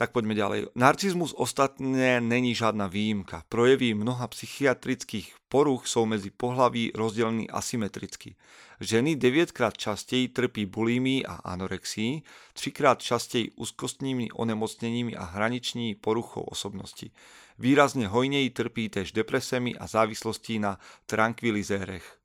[0.00, 0.72] Tak poďme ďalej.
[0.80, 3.44] Narcizmus ostatne není žiadna výjimka.
[3.52, 8.32] Projevy mnoha psychiatrických poruch sú medzi pohlaví rozdelení asymetricky.
[8.80, 12.24] Ženy 9 krát častej trpí bulími a anorexii,
[12.56, 17.12] 3 krát častej úzkostnými onemocneniami a hraniční poruchou osobnosti.
[17.60, 22.16] Výrazne hojnej trpí tež depresemi a závislostí na tranquilizérech.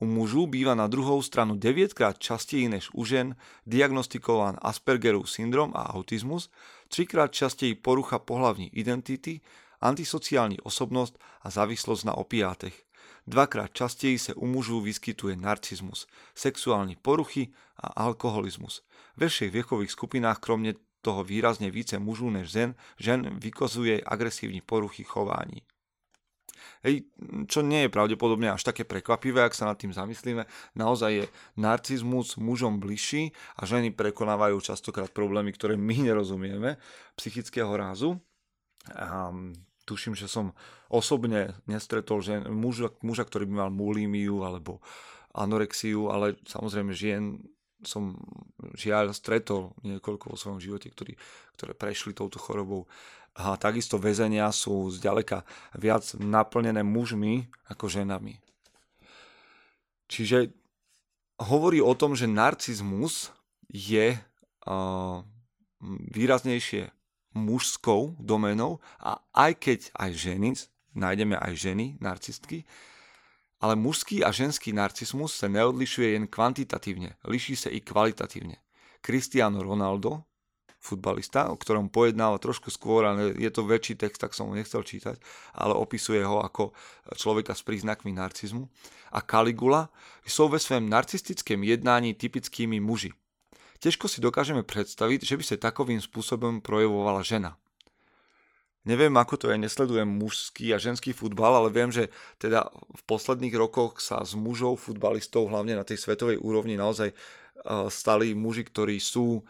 [0.00, 5.72] U mužů býva na druhou stranu 9 krát častěji než u žen diagnostikován Aspergerov syndrom
[5.74, 6.50] a autizmus,
[6.90, 9.40] třikrát častěji porucha pohlavní identity,
[9.80, 12.84] antisociální osobnost a závislosť na opiátech.
[13.26, 18.82] Dvakrát častěji se u mužů vyskytuje narcizmus, sexuální poruchy a alkoholizmus.
[19.16, 25.04] Ve všech věkových skupinách kromě toho výrazne více mužů než žen, žen vykozuje agresívne poruchy
[25.04, 25.62] chování.
[26.82, 27.08] Hej,
[27.46, 30.48] čo nie je pravdepodobne až také prekvapivé, ak sa nad tým zamyslíme.
[30.76, 31.24] Naozaj je
[31.60, 36.80] narcizmus mužom bližší a ženy prekonávajú častokrát problémy, ktoré my nerozumieme,
[37.16, 38.20] psychického rázu.
[38.96, 39.28] A
[39.84, 40.56] tuším, že som
[40.88, 44.80] osobne nestretol žen, muža, muža, ktorý by mal mulímiu alebo
[45.34, 47.38] anorexiu, ale samozrejme žien
[47.80, 48.16] som
[48.76, 51.16] žiaľ stretol niekoľko vo svojom živote, ktorí,
[51.56, 52.84] ktoré prešli touto chorobou.
[53.38, 55.46] A takisto väzenia sú zďaleka
[55.78, 58.42] viac naplnené mužmi ako ženami.
[60.10, 60.50] Čiže
[61.38, 63.30] hovorí o tom, že narcizmus
[63.70, 65.22] je uh,
[66.10, 66.90] výraznejšie
[67.38, 70.48] mužskou domenou a aj keď aj ženy,
[70.98, 72.66] nájdeme aj ženy, narcistky,
[73.60, 78.58] ale mužský a ženský narcismus sa neodlišuje jen kvantitatívne, liší sa i kvalitatívne.
[79.00, 80.26] Cristiano Ronaldo,
[80.80, 84.80] futbalista, o ktorom pojednáva trošku skôr, ale je to väčší text, tak som ho nechcel
[84.80, 85.20] čítať,
[85.52, 86.72] ale opisuje ho ako
[87.14, 88.64] človeka s príznakmi narcizmu.
[89.12, 89.92] A Caligula
[90.24, 93.12] sú ve svém narcistickém jednání typickými muži.
[93.80, 97.56] Težko si dokážeme predstaviť, že by sa takovým spôsobom projevovala žena.
[98.88, 102.08] Neviem, ako to je, nesledujem mužský a ženský futbal, ale viem, že
[102.40, 107.12] teda v posledných rokoch sa z mužov futbalistov, hlavne na tej svetovej úrovni, naozaj
[107.92, 109.44] stali muži, ktorí sú mm,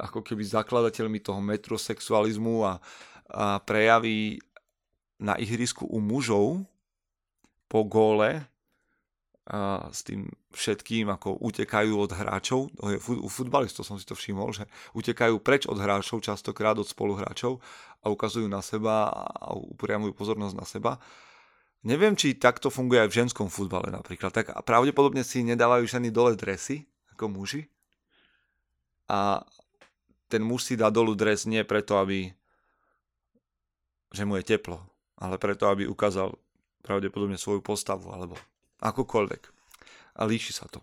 [0.00, 2.80] ako keby zakladateľmi toho metrosexualizmu a,
[3.30, 4.40] a prejavy
[5.20, 6.64] na ihrisku u mužov
[7.66, 8.44] po góle
[9.46, 12.66] a s tým všetkým, ako utekajú od hráčov,
[13.06, 14.66] u futbalistov som si to všimol, že
[14.98, 17.62] utekajú preč od hráčov, častokrát od spoluhráčov
[18.02, 19.06] a ukazujú na seba
[19.38, 20.92] a upriamujú pozornosť na seba.
[21.86, 24.34] Neviem, či takto funguje aj v ženskom futbale napríklad.
[24.34, 26.82] Tak pravdepodobne si nedávajú ženy dole dresy,
[27.14, 27.70] ako muži.
[29.06, 29.46] A
[30.26, 32.34] ten muž si dá dolu dres nie preto, aby
[34.14, 34.80] že mu je teplo,
[35.20, 36.32] ale preto, aby ukázal
[36.80, 38.38] pravdepodobne svoju postavu alebo
[38.80, 39.42] akokoľvek.
[40.16, 40.80] A líši sa to.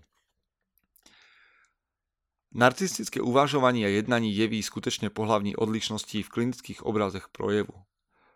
[2.53, 7.73] Narcistické uvažovanie a jednanie jeví skutečne pohlavní odlišnosti v klinických obrazech projevu.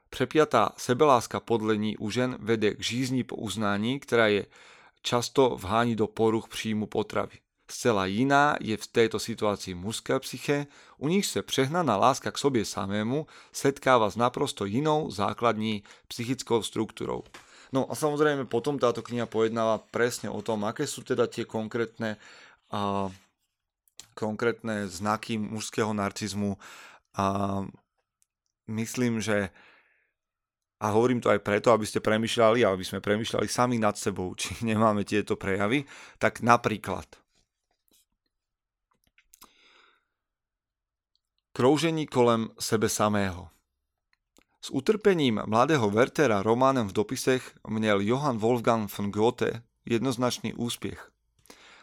[0.09, 4.43] Prepiatá sebeláska podlení u žen vede k žízni po uznání, ktorá je
[5.05, 7.37] často vháni do poruch příjmu potravy.
[7.67, 12.65] Zcela jiná je v této situácii mužské psyché, u nich se přehnaná láska k sobě
[12.65, 17.23] samému setkáva s naprosto jinou základní psychickou štruktúrou.
[17.75, 22.15] No a samozrejme potom táto kniha pojednáva presne o tom, aké sú teda tie konkrétne
[22.71, 23.11] a,
[24.15, 26.55] konkrétne znaky mužského narcizmu
[27.19, 27.25] a
[28.71, 29.51] myslím, že
[30.77, 34.55] a hovorím to aj preto, aby ste premyšľali, aby sme premyšľali sami nad sebou, či
[34.69, 35.83] nemáme tieto prejavy,
[36.15, 37.26] tak napríklad
[41.57, 43.49] kroužení kolem sebe samého.
[44.61, 51.09] S utrpením mladého Wertera románem v dopisech měl Johann Wolfgang von Goethe jednoznačný úspěch.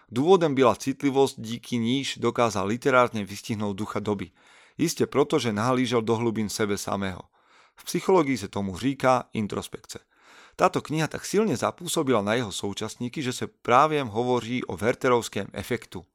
[0.08, 4.30] Důvodem byla citlivost, díky níž dokázal literárne vystihnúť ducha doby.
[4.78, 7.26] Iste proto, že nahlížel do hlubín sebe samého.
[7.74, 9.98] V psychológii sa tomu říká introspekce.
[10.54, 16.06] Táto kniha tak silne zapôsobila na jeho současníky, že sa práve hovorí o Werterovském efektu.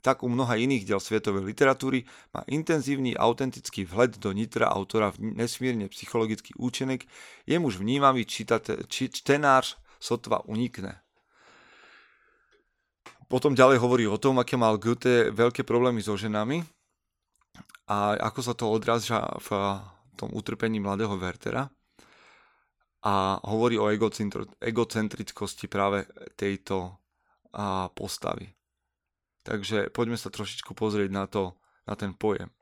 [0.00, 5.36] Tak u mnoha iných diel svetovej literatúry má intenzívny autentický vhled do nitra autora v
[5.36, 7.04] nesmírne psychologický účinek,
[7.44, 11.04] jemuž vnímavý čítate, či, čtenář sotva unikne.
[13.30, 16.66] Potom ďalej hovorí o tom, aké mal Goethe veľké problémy so ženami
[17.86, 19.78] a ako sa to odráža v
[20.18, 21.70] tom utrpení mladého Wertera
[23.06, 23.86] a hovorí o
[24.58, 26.98] egocentrickosti práve tejto
[27.94, 28.50] postavy.
[29.42, 31.56] Takže poďme sa trošičku pozrieť na to,
[31.88, 32.52] na ten pojem.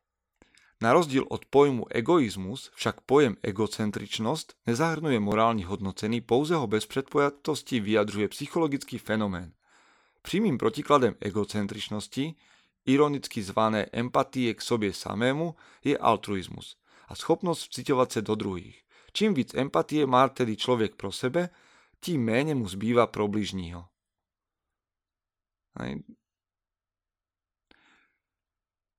[0.79, 7.83] Na rozdiel od pojmu egoizmus však pojem egocentričnosť nezahrnuje morálne hodnocený, pouze ho bez predpojatosti
[7.83, 9.51] vyjadřuje psychologický fenomén.
[10.23, 12.35] Přímým protikladem egocentričnosti,
[12.87, 18.79] ironicky zvané empatie k sobě samému, je altruizmus a schopnosť vciťovať sa do druhých.
[19.13, 21.51] Čím víc empatie má tedy človek pro sebe,
[22.01, 23.89] tým méně mu zbýva pro bližního.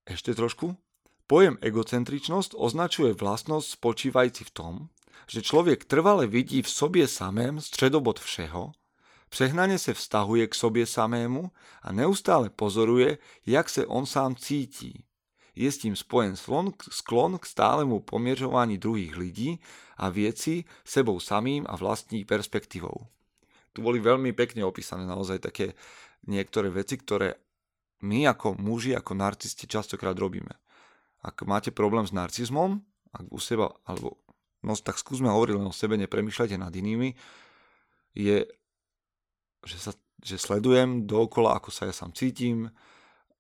[0.10, 0.74] Ešte trošku?
[1.30, 4.74] Pojem egocentričnosť označuje vlastnosť spočívajúci v tom,
[5.30, 8.74] že človek trvale vidí v sobě samém středobod všeho
[9.30, 15.04] Přehnaně se vztahuje k sobě samému a neustále pozoruje, jak se on sám cítí.
[15.56, 16.36] Je s tím spojen
[16.92, 19.60] sklon k stálemu pomieržovaní druhých lidí
[19.98, 23.08] a vieci sebou samým a vlastní perspektívou.
[23.74, 25.78] Tu boli veľmi pekne opísané naozaj také
[26.26, 27.38] niektoré veci, ktoré
[28.04, 30.56] my ako muži, ako narcisti častokrát robíme.
[31.20, 32.80] Ak máte problém s narcizmom,
[33.12, 34.22] ak u seba, alebo
[34.64, 37.16] no tak skúsme hovoriť len o sebe, nepremýšľajte nad inými,
[38.16, 38.48] je
[39.66, 39.92] že, sa,
[40.24, 42.72] že sledujem dookola, ako sa ja sám cítim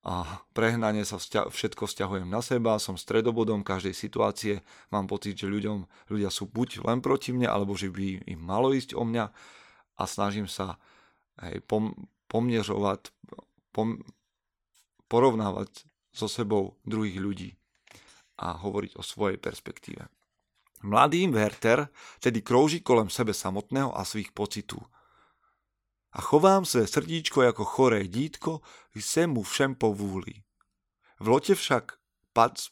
[0.04, 4.54] a prehnane sa vzťa- všetko vzťahujem na seba, som stredobodom každej situácie,
[4.92, 8.72] mám pocit, že ľuďom, ľudia sú buď len proti mne, alebo že by im malo
[8.72, 9.26] ísť o mňa
[10.00, 10.80] a snažím sa
[11.44, 11.96] hej, pom-
[12.32, 13.12] pomiežovať,
[13.76, 14.04] pom-
[15.10, 17.50] porovnávať so sebou druhých ľudí
[18.38, 20.06] a hovoriť o svojej perspektíve.
[20.86, 21.90] Mladý Werther
[22.24, 24.80] tedy krouží kolem sebe samotného a svých pocitů–
[26.12, 28.62] a chovám se srdíčko jako choré dítko,
[28.96, 30.34] jsem mu všem povúli.
[31.20, 31.92] V lote však
[32.34, 32.68] pac,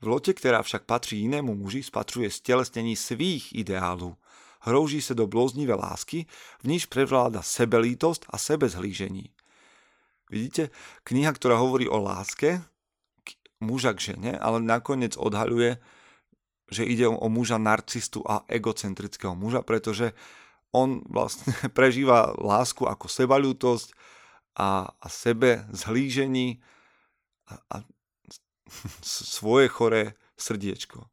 [0.00, 4.16] v lote, která však patří jinému muži, spatřuje stelesnení svých ideálů.
[4.60, 6.26] Hrouží se do bloznivé lásky,
[6.62, 9.30] v níž prevláda sebelítost a sebezhlížení.
[10.32, 10.72] Vidíte,
[11.04, 12.64] kniha, ktorá hovorí o láske
[13.64, 15.80] muža k žene, ale nakoniec odhaľuje,
[16.68, 20.12] že ide o muža narcistu a egocentrického muža, pretože
[20.72, 23.96] on vlastne prežíva lásku ako sebalútosť
[24.60, 26.60] a, a sebe zhlížení
[27.48, 27.76] a, a
[29.04, 31.04] svoje choré srdiečko.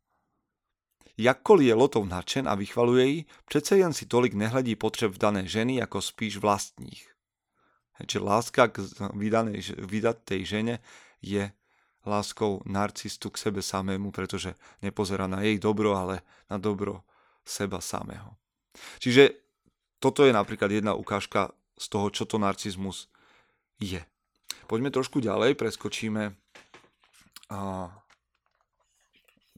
[1.20, 5.82] Jakkoliv je Lotov nadšen a vychvaluje ji, přece jen si tolik nehledí potřeb dané ženy
[5.82, 7.11] ako spíš vlastních.
[8.06, 8.82] Čiže láska k
[9.14, 10.76] vydanej, vydatej žene
[11.22, 11.52] je
[12.06, 17.06] láskou narcistu k sebe samému, pretože nepozerá na jej dobro, ale na dobro
[17.46, 18.34] seba samého.
[18.98, 19.38] Čiže
[20.02, 23.06] toto je napríklad jedna ukážka z toho, čo to narcizmus
[23.78, 24.02] je.
[24.66, 26.34] Poďme trošku ďalej, preskočíme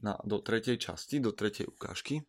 [0.04, 2.20] na, do tretej časti, do tretej ukážky,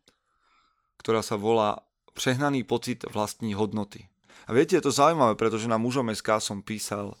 [0.96, 1.84] ktorá sa volá
[2.16, 4.08] Přehnaný pocit vlastní hodnoty.
[4.44, 7.16] A viete, je to zaujímavé, pretože na mužom SK som písal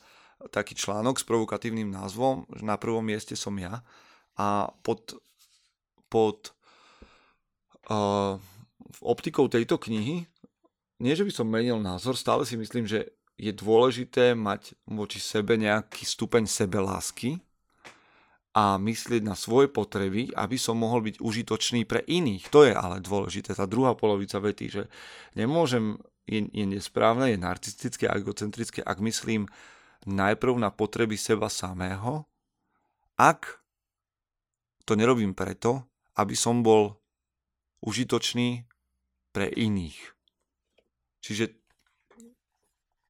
[0.52, 3.80] taký článok s provokatívnym názvom, že na prvom mieste som ja
[4.36, 5.16] a pod,
[6.12, 6.52] pod
[7.88, 8.36] uh,
[9.00, 10.28] optikou tejto knihy,
[11.00, 15.60] nie že by som menil názor, stále si myslím, že je dôležité mať voči sebe
[15.60, 17.36] nejaký stupeň sebelásky
[18.56, 22.48] a myslieť na svoje potreby, aby som mohol byť užitočný pre iných.
[22.48, 24.82] To je ale dôležité, tá druhá polovica vety, že
[25.36, 29.46] nemôžem, je, je nesprávne, je narcistické a egocentrické, ak myslím
[30.06, 32.26] najprv na potreby seba samého,
[33.16, 33.62] ak
[34.86, 35.86] to nerobím preto,
[36.18, 36.94] aby som bol
[37.82, 38.66] užitočný
[39.34, 39.98] pre iných.
[41.22, 41.58] Čiže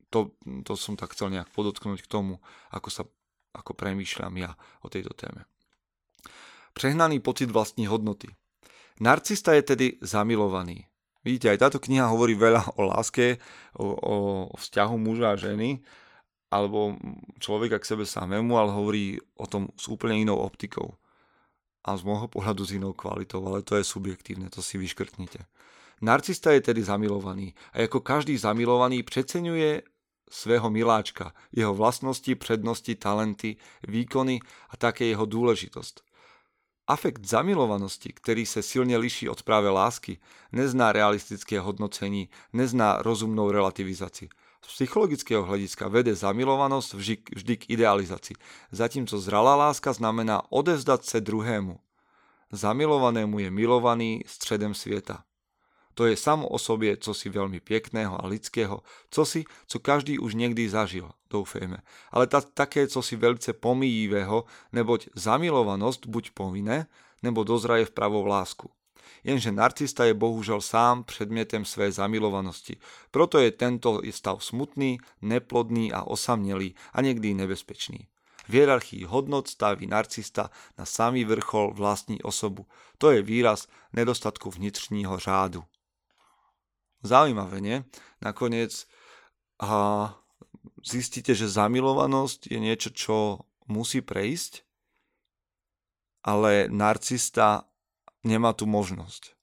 [0.08, 0.32] to,
[0.64, 2.40] to som tak chcel nejak podotknúť k tomu,
[2.72, 3.02] ako sa
[3.56, 4.52] ako premýšľam ja
[4.84, 5.48] o tejto téme.
[6.76, 8.28] Prehnaný pocit vlastní hodnoty.
[9.00, 10.84] Narcista je tedy zamilovaný.
[11.26, 13.42] Vidíte, aj táto kniha hovorí veľa o láske,
[13.74, 14.14] o, o,
[14.54, 15.82] vzťahu muža a ženy,
[16.54, 16.94] alebo
[17.42, 20.94] človeka k sebe samému, ale hovorí o tom s úplne inou optikou.
[21.82, 25.42] A z môjho pohľadu s inou kvalitou, ale to je subjektívne, to si vyškrtnite.
[25.98, 29.82] Narcista je tedy zamilovaný a ako každý zamilovaný preceňuje
[30.30, 34.38] svého miláčka, jeho vlastnosti, prednosti, talenty, výkony
[34.70, 36.05] a také jeho dôležitosť.
[36.86, 40.22] Afekt zamilovanosti, ktorý sa silne liší od práve lásky,
[40.54, 44.30] nezná realistické hodnocení, nezná rozumnou relativizácii.
[44.62, 48.38] Z psychologického hľadiska vede zamilovanosť vždy, vždy k idealizácii,
[48.70, 51.74] zatímco zralá láska znamená odevzdať sa druhému.
[52.54, 55.26] Zamilovanému je milovaný stredem sveta.
[55.96, 60.68] To je samo o sobie cosi veľmi pekného a lidského, cosi, co každý už niekdy
[60.68, 61.80] zažil, doufejme.
[62.12, 64.44] Ale ta, také cosi veľce pomíjivého,
[64.76, 66.84] neboť zamilovanosť buď povinné,
[67.24, 68.68] nebo dozraje v pravou lásku.
[69.24, 72.76] Jenže narcista je bohužel sám predmetem svojej zamilovanosti.
[73.10, 78.06] Proto je tento stav smutný, neplodný a osamnelý a niekdy nebezpečný.
[78.46, 82.66] V hierarchii hodnot staví narcista na samý vrchol vlastní osobu.
[82.98, 85.64] To je výraz nedostatku vnitřního řádu.
[87.06, 87.86] Zaujímavé, nie?
[88.20, 88.84] Nakoniec
[89.62, 90.12] a
[90.84, 93.16] zistíte, že zamilovanosť je niečo, čo
[93.66, 94.62] musí prejsť,
[96.26, 97.70] ale narcista
[98.26, 99.34] nemá tú možnosť.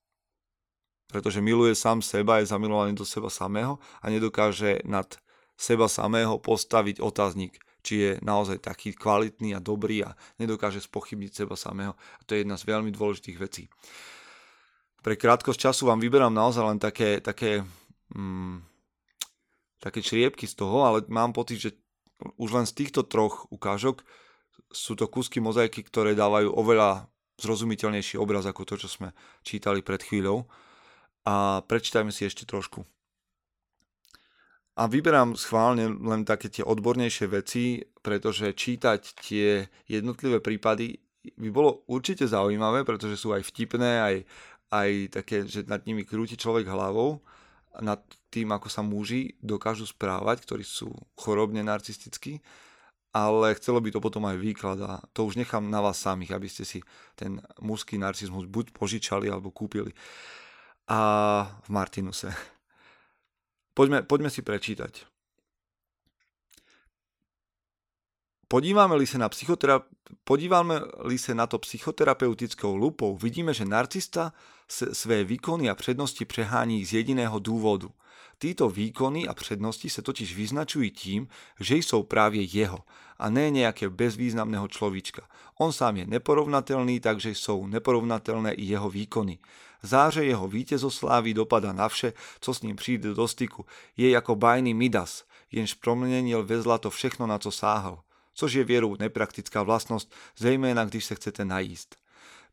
[1.09, 5.07] Pretože miluje sám seba, je zamilovaný do seba samého a nedokáže nad
[5.53, 11.55] seba samého postaviť otáznik, či je naozaj taký kvalitný a dobrý a nedokáže spochybniť seba
[11.55, 11.93] samého.
[11.93, 13.70] A to je jedna z veľmi dôležitých vecí
[15.04, 17.68] pre krátkosť času vám vyberám naozaj len také, také,
[18.16, 18.64] mm,
[19.84, 21.70] také čriepky z toho, ale mám pocit, že
[22.39, 24.08] už len z týchto troch ukážok
[24.72, 29.12] sú to kúsky mozaiky, ktoré dávajú oveľa zrozumiteľnejší obraz ako to, čo sme
[29.43, 30.47] čítali pred chvíľou.
[31.28, 32.88] A prečítajme si ešte trošku.
[34.74, 41.88] A vyberám schválne len také tie odbornejšie veci, pretože čítať tie jednotlivé prípady by bolo
[41.88, 44.16] určite zaujímavé, pretože sú aj vtipné, aj,
[44.74, 47.21] aj také, že nad nimi krúti človek hlavou,
[47.78, 48.01] nad
[48.34, 52.41] tým, ako sa muži dokážu správať, ktorí sú chorobne narcistickí,
[53.13, 56.49] ale chcelo by to potom aj výklad a to už nechám na vás samých, aby
[56.49, 56.82] ste si
[57.13, 59.93] ten mužský narcizmus buď požičali alebo kúpili.
[60.89, 60.99] A
[61.63, 62.34] v Martinuse.
[63.78, 65.05] Poďme, poďme si prečítať.
[68.54, 69.82] Podívame-li sa na, psychotera-
[70.30, 74.30] podívame-li sa na to psychoterapeutickou lupou, vidíme, že narcista
[74.70, 77.89] své výkony a přednosti přehání z jediného důvodu.
[78.38, 81.28] Títo výkony a přednosti se totiž vyznačují tím,
[81.60, 82.86] že jsou právě jeho
[83.18, 85.26] a ne nejakého bezvýznamného človíčka.
[85.58, 89.39] On sám je neporovnatelný, takže jsou neporovnatelné i jeho výkony.
[89.82, 93.66] Záře jeho vítězoslávy dopada na vše, co s ním přijde do styku.
[93.97, 98.95] Je jako bajný Midas, jenž promenil ve zlato všechno, na co sáhal což je vierou
[98.99, 101.95] nepraktická vlastnosť, zejména když se chcete najíst.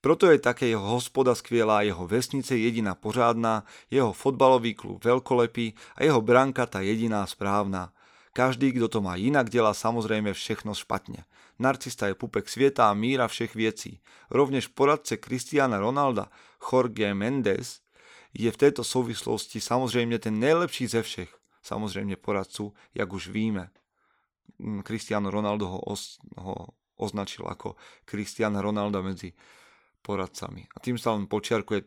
[0.00, 6.04] Proto je také jeho hospoda skvělá, jeho vesnice jediná pořádná, jeho fotbalový klub veľkolepý a
[6.04, 7.92] jeho branka ta jediná správna.
[8.32, 11.24] Každý, kdo to má jinak, dělá samozrejme všechno špatne.
[11.58, 14.00] Narcista je pupek svieta a míra všech věcí.
[14.30, 16.30] Rovnež poradce Cristiana Ronalda,
[16.72, 17.80] Jorge Mendes,
[18.34, 21.36] je v této souvislosti samozrejme ten nejlepší ze všech.
[21.62, 23.70] Samozrejme poradcu, jak už víme.
[24.84, 29.32] Cristiano Ronaldo ho, os, ho označil ako Cristiana Ronaldo medzi
[30.04, 30.68] poradcami.
[30.74, 31.84] A tým sa len počiarkuje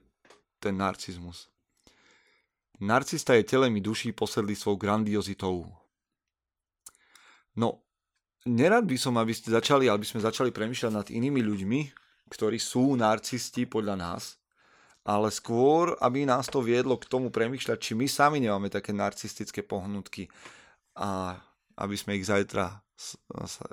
[0.62, 1.50] ten narcizmus.
[2.82, 5.70] Narcista je telem duší posedlý svou grandiozitou.
[7.54, 7.86] No,
[8.50, 11.80] nerad by som, aby ste začali, aby sme začali premýšľať nad inými ľuďmi,
[12.34, 14.42] ktorí sú narcisti podľa nás,
[15.06, 19.62] ale skôr, aby nás to viedlo k tomu premýšľať, či my sami nemáme také narcistické
[19.62, 20.32] pohnutky
[20.98, 21.38] a
[21.78, 22.84] aby sme ich zajtra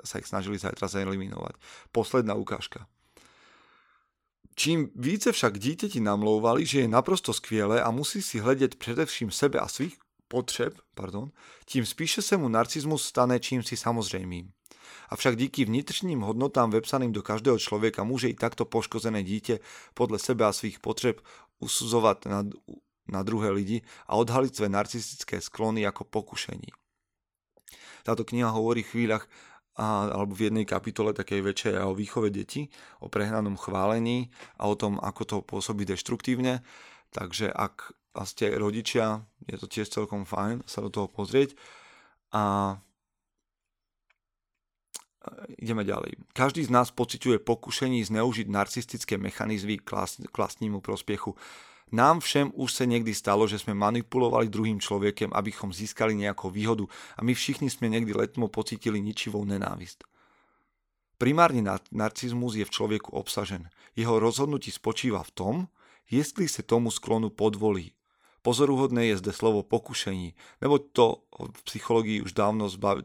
[0.03, 1.55] sa ich snažili zajtra zeliminovať.
[1.93, 2.89] Posledná ukážka.
[4.55, 9.59] Čím více však dieťati namlouvali, že je naprosto skvělé a musí si hledět především sebe
[9.59, 9.97] a svých
[10.27, 11.31] potřeb, pardon,
[11.65, 14.51] tím spíše se mu narcizmus stane čím si samozřejmým.
[15.09, 19.59] Avšak díky vnitřním hodnotám vepsaným do každého člověka může i takto poškozené dítě
[19.93, 21.21] podle sebe a svých potřeb
[21.59, 22.43] usuzovat na,
[23.07, 26.80] na druhé lidi a odhalit své narcistické sklony jako pokušení.
[28.01, 29.25] Táto kniha hovorí v chvíľach
[29.79, 32.67] a, alebo v jednej kapitole takej väčšej o výchove detí,
[32.99, 34.29] o prehnanom chválení
[34.59, 36.59] a o tom, ako to pôsobí deštruktívne.
[37.15, 37.95] Takže ak
[38.27, 41.55] ste rodičia, je to tiež celkom fajn sa do toho pozrieť.
[42.35, 42.75] A
[45.59, 46.17] ideme ďalej.
[46.33, 51.37] Každý z nás pociťuje pokušení zneužiť narcistické mechanizmy k vlastnímu prospiechu.
[51.91, 56.89] Nám všem už se někdy stalo, že jsme manipulovali druhým člověkem, abychom získali nějakou výhodu
[57.17, 60.03] a my všichni jsme někdy letmo pocítili ničivou nenávist.
[61.17, 63.69] Primárny narcizmus je v člověku obsažen.
[63.95, 65.67] Jeho rozhodnutí spočíva v tom,
[66.11, 67.91] jestli se tomu sklonu podvolí.
[68.41, 71.23] Pozoruhodné je zde slovo pokušení, nebo to
[71.53, 73.01] v psychologii už dávno zbavi,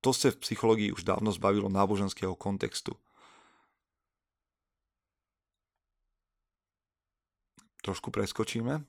[0.00, 2.92] to se v psychologii už dávno zbavilo náboženského kontextu.
[7.82, 8.84] Trošku preskočíme.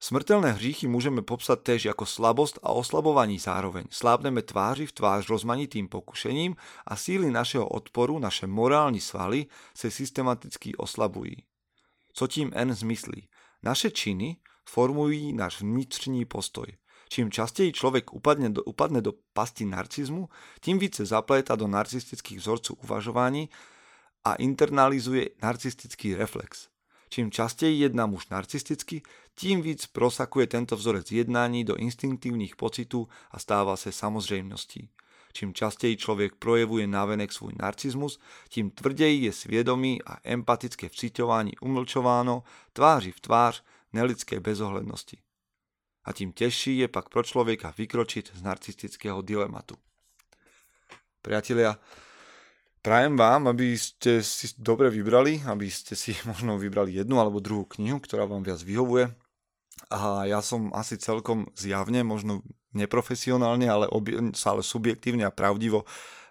[0.00, 3.84] Smrtelné hříchy můžeme popsat též jako slabost a oslabování zároveň.
[3.90, 10.76] Slábneme tváři v tvář rozmanitým pokušením a síly našeho odporu, naše morální svaly se systematicky
[10.76, 11.36] oslabují.
[12.12, 13.28] Co tím N zmyslí?
[13.62, 14.36] Naše činy
[14.68, 16.66] formují náš vnitřní postoj.
[17.08, 20.28] Čím častěji člověk upadne do, upadne do pasti narcizmu,
[20.60, 23.48] tím více zapléta do narcistických vzorců uvažování
[24.24, 26.68] a internalizuje narcistický reflex.
[27.16, 29.02] Čím častěji jedná muž narcisticky,
[29.34, 34.90] tím víc prosakuje tento vzorec jednání do instinktívnych pocitů a stáva se samozřejmostí.
[35.32, 42.42] Čím častěji člověk projevuje návenek svůj narcizmus, tím tvrději je svědomí a empatické vciťování umlčováno
[42.72, 45.18] tváři v tvář nelidské bezohlednosti.
[46.04, 49.74] A tím těžší je pak pro člověka vykročit z narcistického dilematu.
[51.22, 51.78] Priatelia,
[52.86, 57.66] Prajem vám, aby ste si dobre vybrali, aby ste si možno vybrali jednu alebo druhú
[57.74, 59.10] knihu, ktorá vám viac vyhovuje.
[59.90, 65.82] A ja som asi celkom zjavne, možno neprofesionálne, ale, obie, ale subjektívne a pravdivo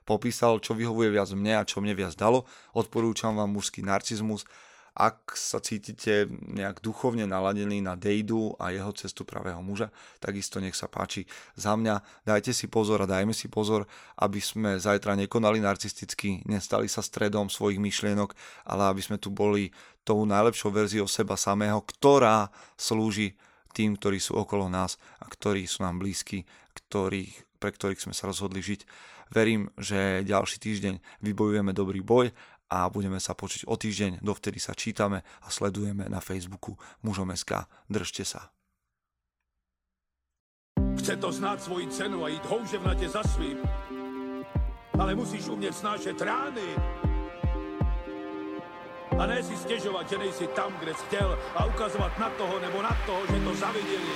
[0.08, 2.48] popísal, čo vyhovuje viac mne a čo mne viac dalo.
[2.72, 4.48] Odporúčam vám mužský narcizmus
[4.96, 9.92] ak sa cítite nejak duchovne naladení na Dejdu a jeho cestu pravého muža,
[10.24, 11.28] takisto nech sa páči
[11.60, 12.24] za mňa.
[12.24, 17.52] Dajte si pozor a dajme si pozor, aby sme zajtra nekonali narcisticky, nestali sa stredom
[17.52, 18.32] svojich myšlienok,
[18.72, 19.76] ale aby sme tu boli
[20.08, 22.48] tou najlepšou verziou seba samého, ktorá
[22.80, 23.36] slúži
[23.76, 28.32] tým, ktorí sú okolo nás a ktorí sú nám blízki, ktorých, pre ktorých sme sa
[28.32, 28.88] rozhodli žiť.
[29.34, 32.30] Verím, že ďalší týždeň vybojujeme dobrý boj
[32.70, 34.26] a budeme sa počuť o týždeň.
[34.26, 37.70] Dovtedy sa čítame a sledujeme na Facebooku mužom.sk.
[37.90, 38.50] Držte sa.
[40.98, 43.58] Chce to znát svoji cenu a jít houževnatě za svým.
[45.00, 46.76] Ale musíš umět snášet rány.
[49.20, 52.82] A ne si stěžovat, že nejsi tam, kde jsi chtěl a ukazovat na toho nebo
[52.82, 54.16] na toho, že to zaviděli